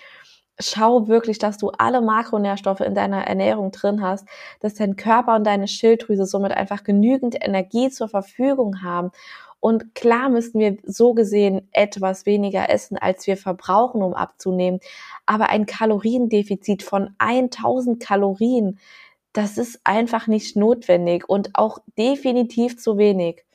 schau 0.59 1.07
wirklich, 1.07 1.39
dass 1.39 1.57
du 1.57 1.69
alle 1.77 2.01
Makronährstoffe 2.01 2.81
in 2.81 2.95
deiner 2.95 3.25
Ernährung 3.25 3.71
drin 3.71 4.01
hast, 4.01 4.27
dass 4.59 4.75
dein 4.75 4.95
Körper 4.95 5.35
und 5.35 5.45
deine 5.45 5.67
Schilddrüse 5.67 6.25
somit 6.25 6.51
einfach 6.51 6.83
genügend 6.83 7.35
Energie 7.43 7.89
zur 7.89 8.07
Verfügung 8.07 8.83
haben. 8.83 9.11
Und 9.59 9.93
klar 9.93 10.29
müssen 10.29 10.59
wir 10.59 10.77
so 10.83 11.13
gesehen 11.13 11.69
etwas 11.71 12.25
weniger 12.25 12.69
essen, 12.69 12.97
als 12.97 13.27
wir 13.27 13.37
verbrauchen, 13.37 14.01
um 14.01 14.15
abzunehmen. 14.15 14.79
Aber 15.27 15.49
ein 15.49 15.67
Kaloriendefizit 15.67 16.81
von 16.81 17.15
1000 17.19 18.01
Kalorien, 18.01 18.79
das 19.33 19.57
ist 19.57 19.79
einfach 19.83 20.27
nicht 20.27 20.55
notwendig 20.55 21.29
und 21.29 21.51
auch 21.53 21.77
definitiv 21.97 22.77
zu 22.79 22.97
wenig. 22.97 23.45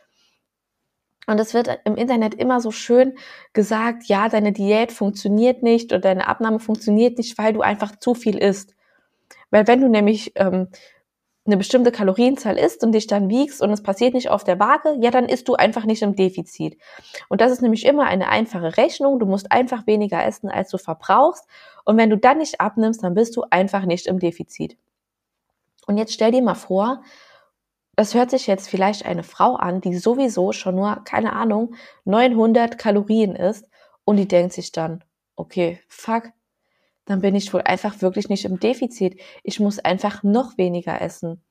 Und 1.26 1.40
es 1.40 1.54
wird 1.54 1.80
im 1.84 1.96
Internet 1.96 2.34
immer 2.34 2.60
so 2.60 2.70
schön 2.70 3.18
gesagt, 3.52 4.04
ja, 4.04 4.28
deine 4.28 4.52
Diät 4.52 4.92
funktioniert 4.92 5.62
nicht 5.62 5.92
oder 5.92 6.00
deine 6.00 6.28
Abnahme 6.28 6.60
funktioniert 6.60 7.18
nicht, 7.18 7.36
weil 7.36 7.52
du 7.52 7.62
einfach 7.62 7.96
zu 7.96 8.14
viel 8.14 8.38
isst. 8.38 8.74
Weil 9.50 9.66
wenn 9.66 9.80
du 9.80 9.88
nämlich 9.88 10.32
ähm, 10.36 10.68
eine 11.46 11.56
bestimmte 11.56 11.92
Kalorienzahl 11.92 12.58
isst 12.58 12.82
und 12.82 12.92
dich 12.92 13.06
dann 13.06 13.28
wiegst 13.28 13.62
und 13.62 13.70
es 13.70 13.82
passiert 13.82 14.14
nicht 14.14 14.30
auf 14.30 14.44
der 14.44 14.58
Waage, 14.58 14.96
ja, 15.00 15.10
dann 15.10 15.26
isst 15.26 15.48
du 15.48 15.54
einfach 15.54 15.84
nicht 15.84 16.02
im 16.02 16.16
Defizit. 16.16 16.76
Und 17.28 17.40
das 17.40 17.52
ist 17.52 17.62
nämlich 17.62 17.86
immer 17.86 18.04
eine 18.04 18.28
einfache 18.28 18.76
Rechnung. 18.76 19.18
Du 19.18 19.26
musst 19.26 19.52
einfach 19.52 19.86
weniger 19.86 20.24
essen, 20.24 20.48
als 20.48 20.70
du 20.70 20.78
verbrauchst. 20.78 21.46
Und 21.84 21.96
wenn 21.96 22.10
du 22.10 22.18
dann 22.18 22.38
nicht 22.38 22.60
abnimmst, 22.60 23.02
dann 23.02 23.14
bist 23.14 23.36
du 23.36 23.44
einfach 23.50 23.84
nicht 23.84 24.06
im 24.06 24.18
Defizit. 24.18 24.76
Und 25.86 25.98
jetzt 25.98 26.12
stell 26.12 26.32
dir 26.32 26.42
mal 26.42 26.54
vor, 26.54 27.02
das 27.96 28.14
hört 28.14 28.30
sich 28.30 28.46
jetzt 28.46 28.68
vielleicht 28.68 29.06
eine 29.06 29.22
Frau 29.22 29.56
an, 29.56 29.80
die 29.80 29.96
sowieso 29.96 30.52
schon 30.52 30.76
nur, 30.76 31.02
keine 31.04 31.32
Ahnung, 31.32 31.74
900 32.04 32.78
Kalorien 32.78 33.34
isst 33.34 33.68
und 34.04 34.18
die 34.18 34.28
denkt 34.28 34.52
sich 34.52 34.70
dann, 34.70 35.02
okay, 35.34 35.80
fuck, 35.88 36.30
dann 37.06 37.22
bin 37.22 37.34
ich 37.34 37.52
wohl 37.54 37.62
einfach 37.62 38.02
wirklich 38.02 38.28
nicht 38.28 38.44
im 38.44 38.60
Defizit. 38.60 39.18
Ich 39.42 39.60
muss 39.60 39.78
einfach 39.78 40.22
noch 40.22 40.58
weniger 40.58 41.00
essen. 41.00 41.42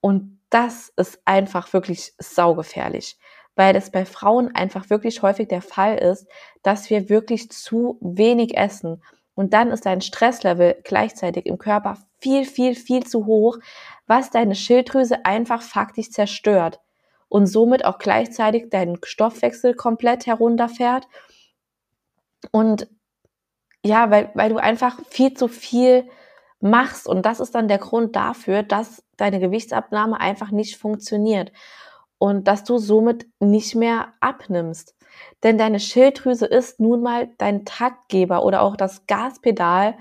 Und 0.00 0.38
das 0.50 0.92
ist 0.96 1.20
einfach 1.24 1.72
wirklich 1.72 2.12
saugefährlich, 2.18 3.18
weil 3.56 3.74
es 3.74 3.90
bei 3.90 4.04
Frauen 4.04 4.54
einfach 4.54 4.90
wirklich 4.90 5.22
häufig 5.22 5.48
der 5.48 5.62
Fall 5.62 5.96
ist, 5.96 6.26
dass 6.62 6.90
wir 6.90 7.08
wirklich 7.08 7.50
zu 7.50 7.98
wenig 8.00 8.56
essen. 8.56 9.02
Und 9.34 9.54
dann 9.54 9.70
ist 9.70 9.86
dein 9.86 10.00
Stresslevel 10.00 10.80
gleichzeitig 10.84 11.46
im 11.46 11.58
Körper 11.58 11.98
viel, 12.18 12.44
viel, 12.44 12.74
viel 12.74 13.04
zu 13.04 13.26
hoch, 13.26 13.58
was 14.06 14.30
deine 14.30 14.54
Schilddrüse 14.54 15.24
einfach 15.24 15.62
faktisch 15.62 16.10
zerstört 16.10 16.80
und 17.28 17.46
somit 17.46 17.84
auch 17.84 17.98
gleichzeitig 17.98 18.68
deinen 18.68 18.98
Stoffwechsel 19.02 19.74
komplett 19.74 20.26
herunterfährt. 20.26 21.08
Und 22.50 22.88
ja, 23.84 24.10
weil, 24.10 24.30
weil 24.34 24.50
du 24.50 24.58
einfach 24.58 24.98
viel 25.08 25.34
zu 25.34 25.48
viel 25.48 26.08
machst. 26.60 27.06
Und 27.06 27.26
das 27.26 27.40
ist 27.40 27.54
dann 27.54 27.68
der 27.68 27.78
Grund 27.78 28.16
dafür, 28.16 28.62
dass 28.62 29.02
deine 29.16 29.40
Gewichtsabnahme 29.40 30.20
einfach 30.20 30.50
nicht 30.50 30.76
funktioniert 30.76 31.52
und 32.18 32.46
dass 32.46 32.64
du 32.64 32.78
somit 32.78 33.26
nicht 33.40 33.74
mehr 33.74 34.12
abnimmst. 34.20 34.94
Denn 35.42 35.58
deine 35.58 35.80
Schilddrüse 35.80 36.46
ist 36.46 36.80
nun 36.80 37.02
mal 37.02 37.30
dein 37.38 37.64
Taktgeber 37.64 38.44
oder 38.44 38.62
auch 38.62 38.76
das 38.76 39.06
Gaspedal 39.06 39.96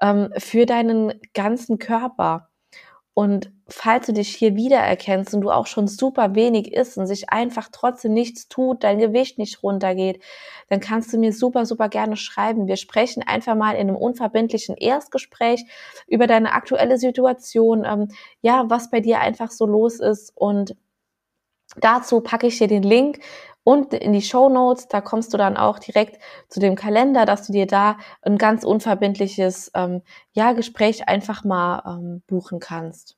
ähm, 0.00 0.32
für 0.38 0.66
deinen 0.66 1.20
ganzen 1.34 1.78
Körper. 1.78 2.48
Und 3.18 3.50
falls 3.66 4.04
du 4.04 4.12
dich 4.12 4.36
hier 4.36 4.56
wiedererkennst 4.56 5.32
und 5.32 5.40
du 5.40 5.50
auch 5.50 5.66
schon 5.66 5.88
super 5.88 6.34
wenig 6.34 6.74
isst 6.74 6.98
und 6.98 7.06
sich 7.06 7.30
einfach 7.30 7.70
trotzdem 7.72 8.12
nichts 8.12 8.48
tut, 8.48 8.84
dein 8.84 8.98
Gewicht 8.98 9.38
nicht 9.38 9.62
runtergeht, 9.62 10.22
dann 10.68 10.80
kannst 10.80 11.14
du 11.14 11.18
mir 11.18 11.32
super, 11.32 11.64
super 11.64 11.88
gerne 11.88 12.16
schreiben. 12.18 12.66
Wir 12.66 12.76
sprechen 12.76 13.22
einfach 13.22 13.54
mal 13.54 13.72
in 13.72 13.88
einem 13.88 13.96
unverbindlichen 13.96 14.76
Erstgespräch 14.76 15.64
über 16.06 16.26
deine 16.26 16.52
aktuelle 16.52 16.98
Situation, 16.98 17.86
ähm, 17.86 18.08
ja, 18.42 18.64
was 18.68 18.90
bei 18.90 19.00
dir 19.00 19.20
einfach 19.20 19.50
so 19.50 19.64
los 19.64 19.98
ist 19.98 20.32
und 20.34 20.76
Dazu 21.78 22.20
packe 22.20 22.46
ich 22.46 22.58
dir 22.58 22.68
den 22.68 22.84
Link 22.84 23.18
und 23.66 23.92
in 23.94 24.12
die 24.12 24.22
Show 24.22 24.48
Notes. 24.48 24.86
Da 24.86 25.00
kommst 25.00 25.34
du 25.34 25.38
dann 25.38 25.56
auch 25.56 25.80
direkt 25.80 26.22
zu 26.48 26.60
dem 26.60 26.76
Kalender, 26.76 27.26
dass 27.26 27.46
du 27.48 27.52
dir 27.52 27.66
da 27.66 27.98
ein 28.22 28.38
ganz 28.38 28.62
unverbindliches 28.62 29.72
ähm, 29.74 30.02
ja, 30.32 30.52
Gespräch 30.52 31.08
einfach 31.08 31.42
mal 31.42 31.82
ähm, 31.84 32.22
buchen 32.28 32.60
kannst. 32.60 33.16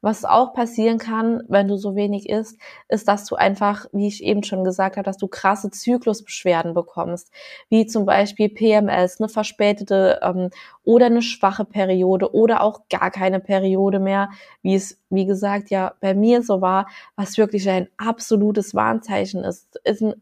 Was 0.00 0.24
auch 0.24 0.52
passieren 0.52 0.98
kann, 0.98 1.42
wenn 1.48 1.66
du 1.66 1.76
so 1.76 1.96
wenig 1.96 2.28
isst, 2.28 2.56
ist, 2.88 3.08
dass 3.08 3.24
du 3.24 3.34
einfach, 3.34 3.86
wie 3.92 4.06
ich 4.06 4.22
eben 4.22 4.44
schon 4.44 4.62
gesagt 4.62 4.96
habe, 4.96 5.04
dass 5.04 5.16
du 5.16 5.26
krasse 5.26 5.70
Zyklusbeschwerden 5.70 6.72
bekommst, 6.72 7.32
wie 7.68 7.84
zum 7.86 8.06
Beispiel 8.06 8.48
PMS, 8.48 9.20
eine 9.20 9.28
verspätete 9.28 10.20
ähm, 10.22 10.50
oder 10.84 11.06
eine 11.06 11.22
schwache 11.22 11.64
Periode 11.64 12.32
oder 12.32 12.62
auch 12.62 12.82
gar 12.88 13.10
keine 13.10 13.40
Periode 13.40 13.98
mehr, 13.98 14.30
wie 14.62 14.76
es, 14.76 15.00
wie 15.10 15.26
gesagt, 15.26 15.70
ja 15.70 15.94
bei 16.00 16.14
mir 16.14 16.42
so 16.42 16.60
war, 16.60 16.86
was 17.16 17.36
wirklich 17.36 17.68
ein 17.68 17.88
absolutes 17.96 18.76
Warnzeichen 18.76 19.42
ist, 19.42 19.80
ist 19.82 20.02
ein, 20.02 20.14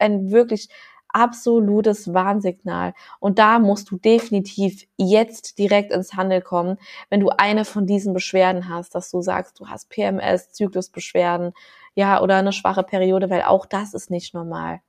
ein 0.00 0.30
wirklich 0.32 0.68
absolutes 1.12 2.12
Warnsignal. 2.12 2.94
Und 3.18 3.38
da 3.38 3.58
musst 3.58 3.90
du 3.90 3.98
definitiv 3.98 4.86
jetzt 4.96 5.58
direkt 5.58 5.92
ins 5.92 6.14
Handel 6.14 6.40
kommen, 6.40 6.78
wenn 7.08 7.20
du 7.20 7.30
eine 7.30 7.64
von 7.64 7.86
diesen 7.86 8.14
Beschwerden 8.14 8.68
hast, 8.68 8.94
dass 8.94 9.10
du 9.10 9.20
sagst, 9.22 9.58
du 9.60 9.68
hast 9.68 9.88
PMS, 9.88 10.52
Zyklusbeschwerden, 10.52 11.52
ja, 11.94 12.20
oder 12.22 12.36
eine 12.36 12.52
schwache 12.52 12.82
Periode, 12.82 13.30
weil 13.30 13.42
auch 13.42 13.66
das 13.66 13.94
ist 13.94 14.10
nicht 14.10 14.34
normal. 14.34 14.80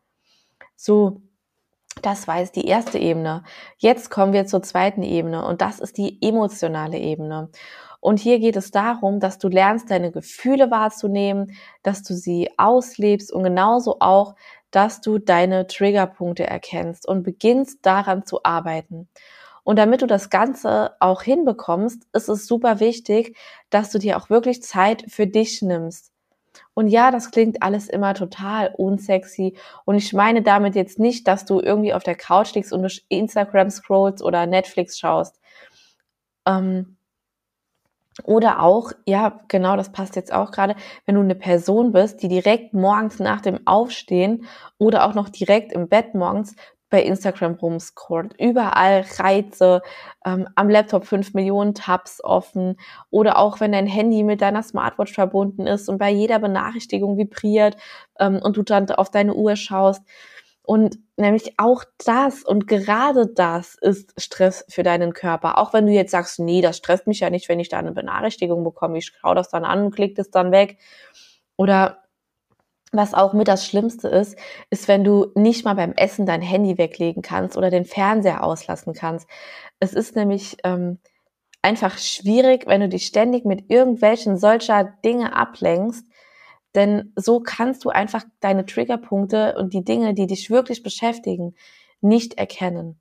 So, 0.75 1.21
das 2.01 2.27
war 2.27 2.39
jetzt 2.39 2.55
die 2.55 2.67
erste 2.67 2.97
Ebene. 2.97 3.43
Jetzt 3.77 4.09
kommen 4.09 4.33
wir 4.33 4.45
zur 4.45 4.63
zweiten 4.63 5.03
Ebene 5.03 5.45
und 5.45 5.61
das 5.61 5.79
ist 5.79 5.97
die 5.97 6.17
emotionale 6.21 6.97
Ebene. 6.97 7.49
Und 7.99 8.19
hier 8.19 8.39
geht 8.39 8.55
es 8.55 8.71
darum, 8.71 9.19
dass 9.19 9.37
du 9.37 9.47
lernst, 9.47 9.91
deine 9.91 10.11
Gefühle 10.11 10.71
wahrzunehmen, 10.71 11.55
dass 11.83 12.01
du 12.01 12.15
sie 12.15 12.49
auslebst 12.57 13.31
und 13.31 13.43
genauso 13.43 13.97
auch, 13.99 14.35
dass 14.71 15.01
du 15.01 15.19
deine 15.19 15.67
Triggerpunkte 15.67 16.47
erkennst 16.47 17.07
und 17.07 17.23
beginnst 17.23 17.85
daran 17.85 18.25
zu 18.25 18.43
arbeiten. 18.43 19.07
Und 19.63 19.77
damit 19.77 20.01
du 20.01 20.07
das 20.07 20.29
Ganze 20.29 20.95
auch 20.99 21.21
hinbekommst, 21.21 22.07
ist 22.13 22.29
es 22.29 22.47
super 22.47 22.79
wichtig, 22.79 23.37
dass 23.69 23.91
du 23.91 23.99
dir 23.99 24.17
auch 24.17 24.29
wirklich 24.29 24.63
Zeit 24.63 25.05
für 25.07 25.27
dich 25.27 25.61
nimmst. 25.61 26.11
Und 26.73 26.87
ja, 26.87 27.11
das 27.11 27.31
klingt 27.31 27.61
alles 27.61 27.87
immer 27.87 28.13
total 28.13 28.73
unsexy. 28.75 29.55
Und 29.85 29.95
ich 29.95 30.13
meine 30.13 30.41
damit 30.41 30.75
jetzt 30.75 30.99
nicht, 30.99 31.27
dass 31.27 31.45
du 31.45 31.59
irgendwie 31.59 31.93
auf 31.93 32.03
der 32.03 32.15
Couch 32.15 32.53
liegst 32.55 32.73
und 32.73 32.81
durch 32.81 33.05
Instagram 33.09 33.69
scrollst 33.69 34.23
oder 34.23 34.45
Netflix 34.47 34.97
schaust. 34.97 35.39
Ähm, 36.45 36.97
oder 38.23 38.61
auch, 38.61 38.91
ja, 39.05 39.39
genau, 39.47 39.75
das 39.75 39.91
passt 39.91 40.15
jetzt 40.15 40.33
auch 40.33 40.51
gerade, 40.51 40.75
wenn 41.05 41.15
du 41.15 41.21
eine 41.21 41.35
Person 41.35 41.91
bist, 41.91 42.21
die 42.21 42.27
direkt 42.27 42.73
morgens 42.73 43.19
nach 43.19 43.41
dem 43.41 43.65
Aufstehen 43.65 44.45
oder 44.77 45.05
auch 45.05 45.13
noch 45.13 45.29
direkt 45.29 45.71
im 45.73 45.87
Bett 45.87 46.13
morgens 46.13 46.55
bei 46.91 47.01
Instagram 47.01 47.53
rumscrollt. 47.55 48.33
Überall 48.39 49.05
Reize, 49.17 49.81
ähm, 50.25 50.47
am 50.55 50.69
Laptop 50.69 51.05
fünf 51.05 51.33
Millionen 51.33 51.73
Tabs 51.73 52.23
offen 52.23 52.77
oder 53.09 53.39
auch 53.39 53.59
wenn 53.59 53.71
dein 53.71 53.87
Handy 53.87 54.23
mit 54.23 54.41
deiner 54.41 54.61
Smartwatch 54.61 55.13
verbunden 55.13 55.65
ist 55.65 55.89
und 55.89 55.97
bei 55.97 56.11
jeder 56.11 56.37
Benachrichtigung 56.37 57.17
vibriert 57.17 57.77
ähm, 58.19 58.39
und 58.43 58.57
du 58.57 58.63
dann 58.63 58.91
auf 58.91 59.09
deine 59.09 59.33
Uhr 59.33 59.55
schaust. 59.55 60.03
Und 60.71 60.99
nämlich 61.17 61.55
auch 61.57 61.83
das 62.05 62.43
und 62.43 62.65
gerade 62.65 63.27
das 63.27 63.75
ist 63.75 64.13
Stress 64.15 64.63
für 64.69 64.83
deinen 64.83 65.11
Körper. 65.11 65.57
Auch 65.57 65.73
wenn 65.73 65.85
du 65.85 65.91
jetzt 65.91 66.11
sagst, 66.11 66.39
nee, 66.39 66.61
das 66.61 66.77
stresst 66.77 67.07
mich 67.07 67.19
ja 67.19 67.29
nicht, 67.29 67.49
wenn 67.49 67.59
ich 67.59 67.67
da 67.67 67.77
eine 67.77 67.91
Benachrichtigung 67.91 68.63
bekomme. 68.63 68.97
Ich 68.97 69.07
schaue 69.07 69.35
das 69.35 69.49
dann 69.49 69.65
an 69.65 69.83
und 69.83 69.93
klicke 69.93 70.13
das 70.13 70.31
dann 70.31 70.53
weg. 70.53 70.77
Oder 71.57 72.03
was 72.93 73.13
auch 73.13 73.33
mit 73.33 73.49
das 73.49 73.67
Schlimmste 73.67 74.07
ist, 74.07 74.37
ist, 74.69 74.87
wenn 74.87 75.03
du 75.03 75.33
nicht 75.35 75.65
mal 75.65 75.73
beim 75.73 75.91
Essen 75.91 76.25
dein 76.25 76.41
Handy 76.41 76.77
weglegen 76.77 77.21
kannst 77.21 77.57
oder 77.57 77.69
den 77.69 77.83
Fernseher 77.83 78.41
auslassen 78.41 78.93
kannst. 78.93 79.27
Es 79.81 79.91
ist 79.91 80.15
nämlich 80.15 80.55
ähm, 80.63 80.99
einfach 81.61 81.97
schwierig, 81.97 82.65
wenn 82.65 82.79
du 82.79 82.87
dich 82.87 83.07
ständig 83.07 83.43
mit 83.43 83.69
irgendwelchen 83.69 84.37
solcher 84.37 84.85
Dinge 85.03 85.35
ablenkst, 85.35 86.05
denn 86.75 87.11
so 87.15 87.39
kannst 87.39 87.83
du 87.85 87.89
einfach 87.89 88.23
deine 88.39 88.65
Triggerpunkte 88.65 89.55
und 89.57 89.73
die 89.73 89.83
Dinge, 89.83 90.13
die 90.13 90.27
dich 90.27 90.49
wirklich 90.49 90.83
beschäftigen, 90.83 91.55
nicht 92.01 92.35
erkennen. 92.35 92.99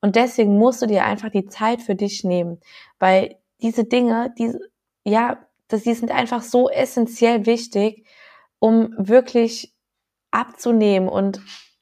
Und 0.00 0.16
deswegen 0.16 0.58
musst 0.58 0.82
du 0.82 0.86
dir 0.86 1.04
einfach 1.04 1.30
die 1.30 1.46
Zeit 1.46 1.80
für 1.80 1.94
dich 1.94 2.24
nehmen, 2.24 2.60
weil 2.98 3.36
diese 3.62 3.84
Dinge, 3.84 4.34
die, 4.38 4.52
ja, 5.04 5.38
das, 5.68 5.82
die 5.82 5.94
sind 5.94 6.10
einfach 6.10 6.42
so 6.42 6.68
essentiell 6.68 7.46
wichtig, 7.46 8.04
um 8.58 8.94
wirklich 8.98 9.74
abzunehmen 10.30 11.08
und 11.08 11.40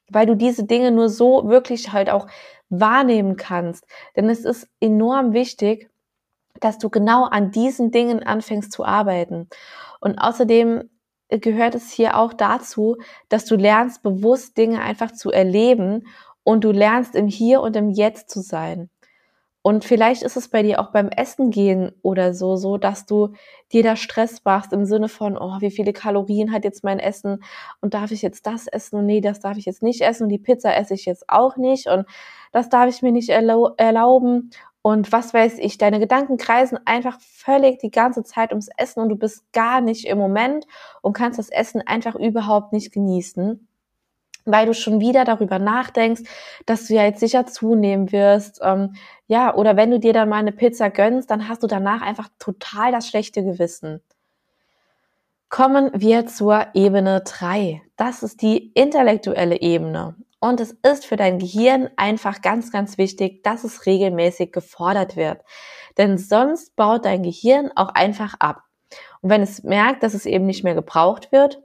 weil 0.08 0.26
du 0.26 0.36
diese 0.36 0.64
Dinge 0.64 0.90
nur 0.92 1.08
so 1.08 1.48
wirklich 1.48 1.92
halt 1.92 2.10
auch 2.10 2.26
wahrnehmen 2.68 3.36
kannst. 3.36 3.86
Denn 4.14 4.28
es 4.28 4.44
ist 4.44 4.68
enorm 4.80 5.32
wichtig, 5.32 5.90
dass 6.60 6.78
du 6.78 6.90
genau 6.90 7.24
an 7.24 7.50
diesen 7.50 7.90
Dingen 7.90 8.22
anfängst 8.22 8.72
zu 8.72 8.84
arbeiten. 8.84 9.48
Und 10.00 10.18
außerdem 10.18 10.88
gehört 11.38 11.74
es 11.74 11.90
hier 11.90 12.18
auch 12.18 12.32
dazu, 12.32 12.97
dass 13.28 13.45
du 13.45 13.56
lernst, 13.56 14.02
bewusst 14.02 14.56
Dinge 14.56 14.80
einfach 14.80 15.12
zu 15.12 15.30
erleben 15.30 16.06
und 16.45 16.64
du 16.64 16.73
lernst 16.73 17.14
im 17.14 17.28
Hier 17.28 17.60
und 17.60 17.76
im 17.76 17.90
Jetzt 17.90 18.30
zu 18.30 18.40
sein. 18.40 18.90
Und 19.64 19.84
vielleicht 19.84 20.23
ist 20.23 20.36
es 20.36 20.49
bei 20.49 20.64
dir 20.64 20.80
auch 20.80 20.90
beim 20.90 21.08
Essen 21.08 21.50
gehen 21.50 21.92
oder 22.02 22.34
so, 22.34 22.56
so, 22.56 22.78
dass 22.78 23.06
du 23.06 23.34
dir 23.73 23.84
da 23.84 23.95
Stress 23.95 24.45
machst 24.45 24.73
im 24.73 24.84
Sinne 24.84 25.08
von, 25.08 25.38
oh, 25.38 25.60
wie 25.60 25.71
viele 25.71 25.92
Kalorien 25.92 26.52
hat 26.52 26.64
jetzt 26.64 26.82
mein 26.82 26.99
Essen 26.99 27.45
und 27.80 27.95
darf 27.95 28.10
ich 28.10 28.23
jetzt 28.23 28.45
das 28.47 28.66
essen 28.66 28.97
und 28.97 29.06
nee, 29.06 29.21
das 29.21 29.38
darf 29.38 29.56
ich 29.56 29.64
jetzt 29.64 29.82
nicht 29.82 30.00
essen 30.00 30.25
und 30.25 30.30
die 30.30 30.40
Pizza 30.40 30.75
esse 30.76 30.95
ich 30.95 31.04
jetzt 31.04 31.28
auch 31.28 31.56
nicht 31.56 31.86
und 31.86 32.06
das 32.50 32.68
darf 32.71 32.88
ich 32.88 33.02
mir 33.02 33.12
nicht 33.12 33.28
erlauben 33.30 34.50
und 34.82 35.12
was 35.12 35.32
weiß 35.32 35.58
ich, 35.58 35.78
deine 35.78 36.00
Gedanken 36.00 36.36
kreisen 36.36 36.78
einfach 36.84 37.21
völlig 37.21 37.78
die 37.78 37.90
ganze 37.90 38.25
Zeit 38.25 38.50
ums 38.50 38.68
Essen 38.76 39.00
und 39.00 39.08
du 39.08 39.16
bist 39.16 39.50
gar 39.52 39.80
nicht 39.80 40.04
im 40.06 40.18
Moment 40.18 40.66
und 41.00 41.12
kannst 41.12 41.38
das 41.38 41.49
Essen 41.50 41.80
einfach 41.86 42.16
überhaupt 42.16 42.73
nicht 42.73 42.92
genießen 42.92 43.68
weil 44.45 44.66
du 44.66 44.75
schon 44.75 45.00
wieder 45.00 45.25
darüber 45.25 45.58
nachdenkst, 45.58 46.23
dass 46.66 46.86
du 46.86 46.95
ja 46.95 47.04
jetzt 47.04 47.21
sicher 47.21 47.47
zunehmen 47.47 48.12
wirst. 48.12 48.60
Ähm, 48.62 48.95
ja, 49.26 49.54
oder 49.54 49.76
wenn 49.76 49.90
du 49.90 50.00
dir 50.00 50.12
dann 50.12 50.28
mal 50.28 50.38
eine 50.38 50.52
Pizza 50.52 50.90
gönnst, 50.90 51.30
dann 51.30 51.49
hast 51.49 51.62
du 51.62 51.66
danach 51.66 52.02
einfach 52.02 52.28
total 52.38 52.92
das 52.92 53.08
schlechte 53.08 53.42
Gewissen. 53.42 54.00
Kommen 55.49 55.90
wir 55.95 56.26
zur 56.26 56.66
Ebene 56.75 57.23
drei. 57.25 57.82
Das 57.97 58.23
ist 58.23 58.42
die 58.42 58.73
intellektuelle 58.73 59.60
Ebene. 59.60 60.16
Und 60.43 60.59
es 60.59 60.73
ist 60.73 61.07
für 61.07 61.15
dein 61.15 61.39
Gehirn 61.39 61.89
einfach 61.95 62.43
ganz, 62.43 62.73
ganz 62.73 62.99
wichtig, 62.99 63.45
dass 63.45 63.63
es 63.63 63.87
regelmäßig 63.87 64.50
gefordert 64.50 65.15
wird. 65.15 65.41
Denn 65.99 66.19
sonst 66.19 66.75
baut 66.75 67.05
dein 67.05 67.23
Gehirn 67.23 67.71
auch 67.76 67.91
einfach 67.91 68.35
ab. 68.41 68.65
Und 69.21 69.31
wenn 69.31 69.43
es 69.43 69.63
merkt, 69.63 70.02
dass 70.02 70.15
es 70.15 70.26
eben 70.26 70.45
nicht 70.45 70.65
mehr 70.65 70.75
gebraucht 70.75 71.31
wird, 71.31 71.63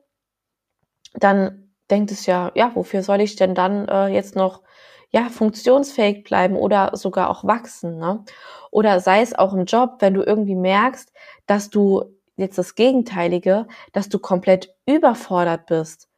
dann 1.15 1.73
denkt 1.89 2.11
es 2.11 2.27
ja, 2.27 2.51
ja, 2.53 2.71
wofür 2.75 3.01
soll 3.01 3.19
ich 3.19 3.35
denn 3.35 3.55
dann 3.55 3.87
äh, 3.87 4.09
jetzt 4.09 4.35
noch 4.35 4.61
ja 5.09 5.27
funktionsfähig 5.29 6.23
bleiben 6.23 6.55
oder 6.55 6.91
sogar 6.93 7.31
auch 7.31 7.45
wachsen, 7.45 7.97
ne? 7.97 8.25
Oder 8.69 8.99
sei 8.99 9.21
es 9.21 9.33
auch 9.33 9.55
im 9.55 9.65
Job, 9.65 9.95
wenn 10.01 10.13
du 10.13 10.21
irgendwie 10.21 10.55
merkst, 10.55 11.11
dass 11.47 11.71
du 11.71 12.03
jetzt 12.35 12.59
das 12.59 12.75
Gegenteilige, 12.75 13.65
dass 13.91 14.07
du 14.07 14.19
komplett 14.19 14.75
überfordert 14.85 15.65
bist 15.65 16.09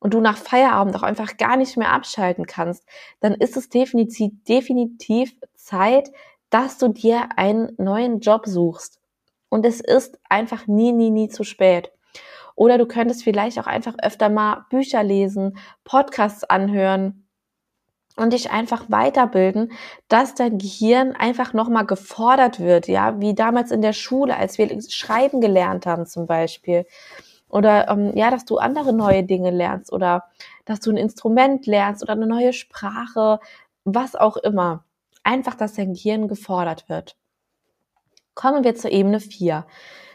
und 0.00 0.14
du 0.14 0.20
nach 0.20 0.36
Feierabend 0.36 0.96
auch 0.96 1.02
einfach 1.02 1.36
gar 1.36 1.56
nicht 1.56 1.76
mehr 1.76 1.92
abschalten 1.92 2.46
kannst, 2.46 2.84
dann 3.20 3.34
ist 3.34 3.56
es 3.56 3.68
definitiv, 3.68 4.32
definitiv 4.48 5.34
Zeit, 5.54 6.10
dass 6.50 6.78
du 6.78 6.88
dir 6.88 7.28
einen 7.36 7.72
neuen 7.78 8.20
Job 8.20 8.46
suchst. 8.46 9.00
Und 9.48 9.64
es 9.64 9.80
ist 9.80 10.18
einfach 10.28 10.66
nie, 10.66 10.92
nie, 10.92 11.10
nie 11.10 11.28
zu 11.28 11.44
spät. 11.44 11.90
Oder 12.54 12.76
du 12.76 12.86
könntest 12.86 13.22
vielleicht 13.22 13.58
auch 13.58 13.66
einfach 13.66 13.94
öfter 14.02 14.28
mal 14.28 14.66
Bücher 14.70 15.02
lesen, 15.02 15.58
Podcasts 15.84 16.44
anhören 16.44 17.28
und 18.16 18.32
dich 18.32 18.50
einfach 18.50 18.86
weiterbilden, 18.88 19.72
dass 20.08 20.34
dein 20.34 20.58
Gehirn 20.58 21.12
einfach 21.12 21.52
nochmal 21.52 21.86
gefordert 21.86 22.58
wird, 22.58 22.88
ja, 22.88 23.20
wie 23.20 23.34
damals 23.34 23.70
in 23.70 23.80
der 23.80 23.92
Schule, 23.92 24.36
als 24.36 24.58
wir 24.58 24.68
schreiben 24.90 25.40
gelernt 25.40 25.86
haben 25.86 26.04
zum 26.04 26.26
Beispiel. 26.26 26.84
Oder 27.48 27.88
ähm, 27.88 28.12
ja, 28.16 28.30
dass 28.30 28.44
du 28.44 28.58
andere 28.58 28.92
neue 28.92 29.24
Dinge 29.24 29.50
lernst 29.50 29.92
oder 29.92 30.24
dass 30.64 30.80
du 30.80 30.90
ein 30.90 30.96
Instrument 30.96 31.66
lernst 31.66 32.02
oder 32.02 32.12
eine 32.12 32.26
neue 32.26 32.52
Sprache, 32.52 33.40
was 33.84 34.14
auch 34.14 34.36
immer. 34.36 34.84
Einfach, 35.24 35.54
dass 35.54 35.74
dein 35.74 35.94
Gehirn 35.94 36.28
gefordert 36.28 36.88
wird. 36.88 37.16
Kommen 38.34 38.64
wir 38.64 38.74
zur 38.74 38.92
Ebene 38.92 39.20
4. 39.20 39.66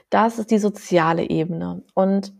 Das 0.09 0.39
ist 0.39 0.51
die 0.51 0.59
soziale 0.59 1.29
Ebene. 1.29 1.83
Und 1.93 2.33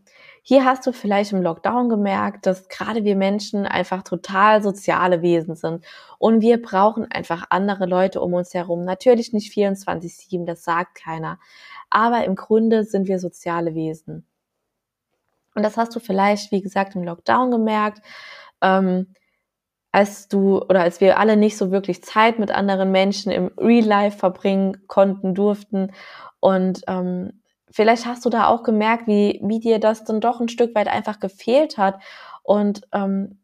hier 0.46 0.66
hast 0.66 0.86
du 0.86 0.92
vielleicht 0.92 1.32
im 1.32 1.42
Lockdown 1.42 1.88
gemerkt, 1.88 2.46
dass 2.46 2.68
gerade 2.68 3.06
wir 3.06 3.16
Menschen 3.16 3.66
einfach 3.66 4.04
total 4.04 4.62
soziale 4.62 5.22
Wesen 5.22 5.56
sind. 5.56 5.86
Und 6.20 6.42
wir 6.42 6.62
brauchen 6.62 7.10
einfach 7.10 7.46
andere 7.50 7.86
Leute 7.86 8.20
um 8.20 8.34
uns 8.34 8.54
herum. 8.54 8.84
Natürlich 8.84 9.32
nicht 9.32 9.54
24-7, 9.54 10.46
das 10.46 10.64
sagt 10.66 10.96
keiner. 10.96 11.40
Aber 11.90 12.26
im 12.26 12.36
Grunde 12.36 12.84
sind 12.84 13.08
wir 13.08 13.20
soziale 13.20 13.74
Wesen. 13.74 14.28
Und 15.56 15.64
das 15.64 15.78
hast 15.78 15.96
du 15.96 16.00
vielleicht, 16.00 16.52
wie 16.52 16.62
gesagt, 16.62 16.96
im 16.96 17.04
Lockdown 17.04 17.52
gemerkt. 17.52 18.02
Ähm, 18.62 19.14
als 19.92 20.28
du 20.28 20.60
oder 20.60 20.82
als 20.82 21.02
wir 21.02 21.20
alle 21.20 21.38
nicht 21.38 21.58
so 21.58 21.72
wirklich 21.72 22.04
Zeit 22.04 22.40
mit 22.40 22.52
anderen 22.52 22.92
Menschen 22.92 23.32
im 23.32 23.52
Real 23.58 23.86
Life 23.86 24.18
verbringen 24.18 24.88
konnten, 24.88 25.36
durften 25.36 25.92
und 26.44 26.82
ähm, 26.88 27.42
vielleicht 27.72 28.06
hast 28.06 28.26
du 28.26 28.30
da 28.30 28.48
auch 28.48 28.64
gemerkt, 28.64 29.08
wie, 29.08 29.40
wie 29.42 29.62
dir 29.62 29.80
das 29.80 30.04
dann 30.04 30.20
doch 30.20 30.42
ein 30.42 30.50
Stück 30.50 30.76
weit 30.76 30.90
einfach 30.90 31.22
gefehlt 31.22 31.78
hat. 31.78 32.02
Und 32.44 32.82
ähm, 32.92 33.40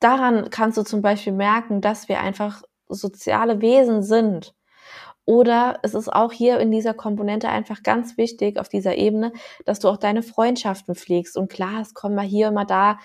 daran 0.00 0.50
kannst 0.50 0.78
du 0.78 0.82
zum 0.82 1.00
Beispiel 1.00 1.32
merken, 1.32 1.80
dass 1.80 2.08
wir 2.08 2.18
einfach 2.18 2.62
soziale 2.88 3.60
Wesen 3.60 4.02
sind. 4.02 4.52
Oder 5.26 5.80
es 5.82 5.94
ist 5.94 6.10
auch 6.10 6.32
hier 6.32 6.60
in 6.60 6.70
dieser 6.70 6.94
Komponente 6.94 7.48
einfach 7.48 7.82
ganz 7.82 8.16
wichtig 8.16 8.58
auf 8.58 8.68
dieser 8.68 8.96
Ebene, 8.96 9.32
dass 9.64 9.80
du 9.80 9.88
auch 9.88 9.96
deine 9.96 10.22
Freundschaften 10.22 10.94
pflegst. 10.94 11.36
Und 11.36 11.50
klar, 11.50 11.82
es 11.82 11.94
kommen 11.94 12.14
mal 12.14 12.24
hier, 12.24 12.52
mal 12.52 12.64
da 12.64 12.98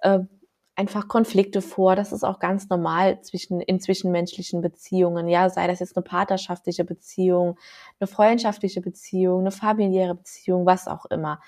äh, 0.00 0.18
einfach 0.74 1.08
Konflikte 1.08 1.62
vor. 1.62 1.96
Das 1.96 2.12
ist 2.12 2.24
auch 2.24 2.40
ganz 2.40 2.68
normal 2.68 3.20
zwischen, 3.22 3.60
in 3.60 3.80
zwischenmenschlichen 3.80 4.60
Beziehungen. 4.60 5.28
Ja, 5.28 5.50
sei 5.50 5.66
das 5.68 5.78
jetzt 5.78 5.96
eine 5.96 6.04
partnerschaftliche 6.04 6.84
Beziehung, 6.84 7.58
eine 8.00 8.08
freundschaftliche 8.08 8.80
Beziehung, 8.80 9.40
eine 9.40 9.52
familiäre 9.52 10.16
Beziehung, 10.16 10.66
was 10.66 10.88
auch 10.88 11.06
immer. 11.06 11.40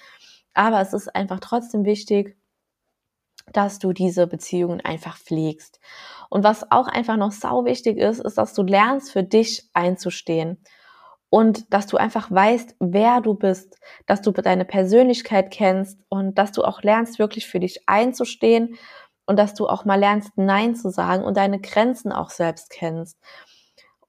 Aber 0.54 0.80
es 0.80 0.92
ist 0.92 1.14
einfach 1.14 1.40
trotzdem 1.40 1.84
wichtig, 1.84 2.36
dass 3.52 3.78
du 3.78 3.92
diese 3.92 4.26
Beziehungen 4.26 4.80
einfach 4.80 5.16
pflegst. 5.16 5.80
Und 6.28 6.44
was 6.44 6.70
auch 6.70 6.86
einfach 6.86 7.16
noch 7.16 7.32
sau 7.32 7.64
wichtig 7.64 7.98
ist, 7.98 8.20
ist, 8.20 8.38
dass 8.38 8.54
du 8.54 8.62
lernst, 8.62 9.12
für 9.12 9.22
dich 9.22 9.68
einzustehen. 9.72 10.62
Und 11.28 11.72
dass 11.72 11.86
du 11.86 11.96
einfach 11.96 12.30
weißt, 12.30 12.74
wer 12.80 13.20
du 13.20 13.34
bist, 13.34 13.78
dass 14.06 14.20
du 14.20 14.32
deine 14.32 14.64
Persönlichkeit 14.64 15.52
kennst 15.52 16.00
und 16.08 16.38
dass 16.38 16.50
du 16.50 16.64
auch 16.64 16.82
lernst, 16.82 17.20
wirklich 17.20 17.46
für 17.46 17.60
dich 17.60 17.88
einzustehen 17.88 18.76
und 19.26 19.38
dass 19.38 19.54
du 19.54 19.68
auch 19.68 19.84
mal 19.84 19.98
lernst, 19.98 20.32
Nein 20.36 20.74
zu 20.74 20.90
sagen 20.90 21.22
und 21.22 21.36
deine 21.36 21.60
Grenzen 21.60 22.10
auch 22.10 22.30
selbst 22.30 22.70
kennst. 22.70 23.16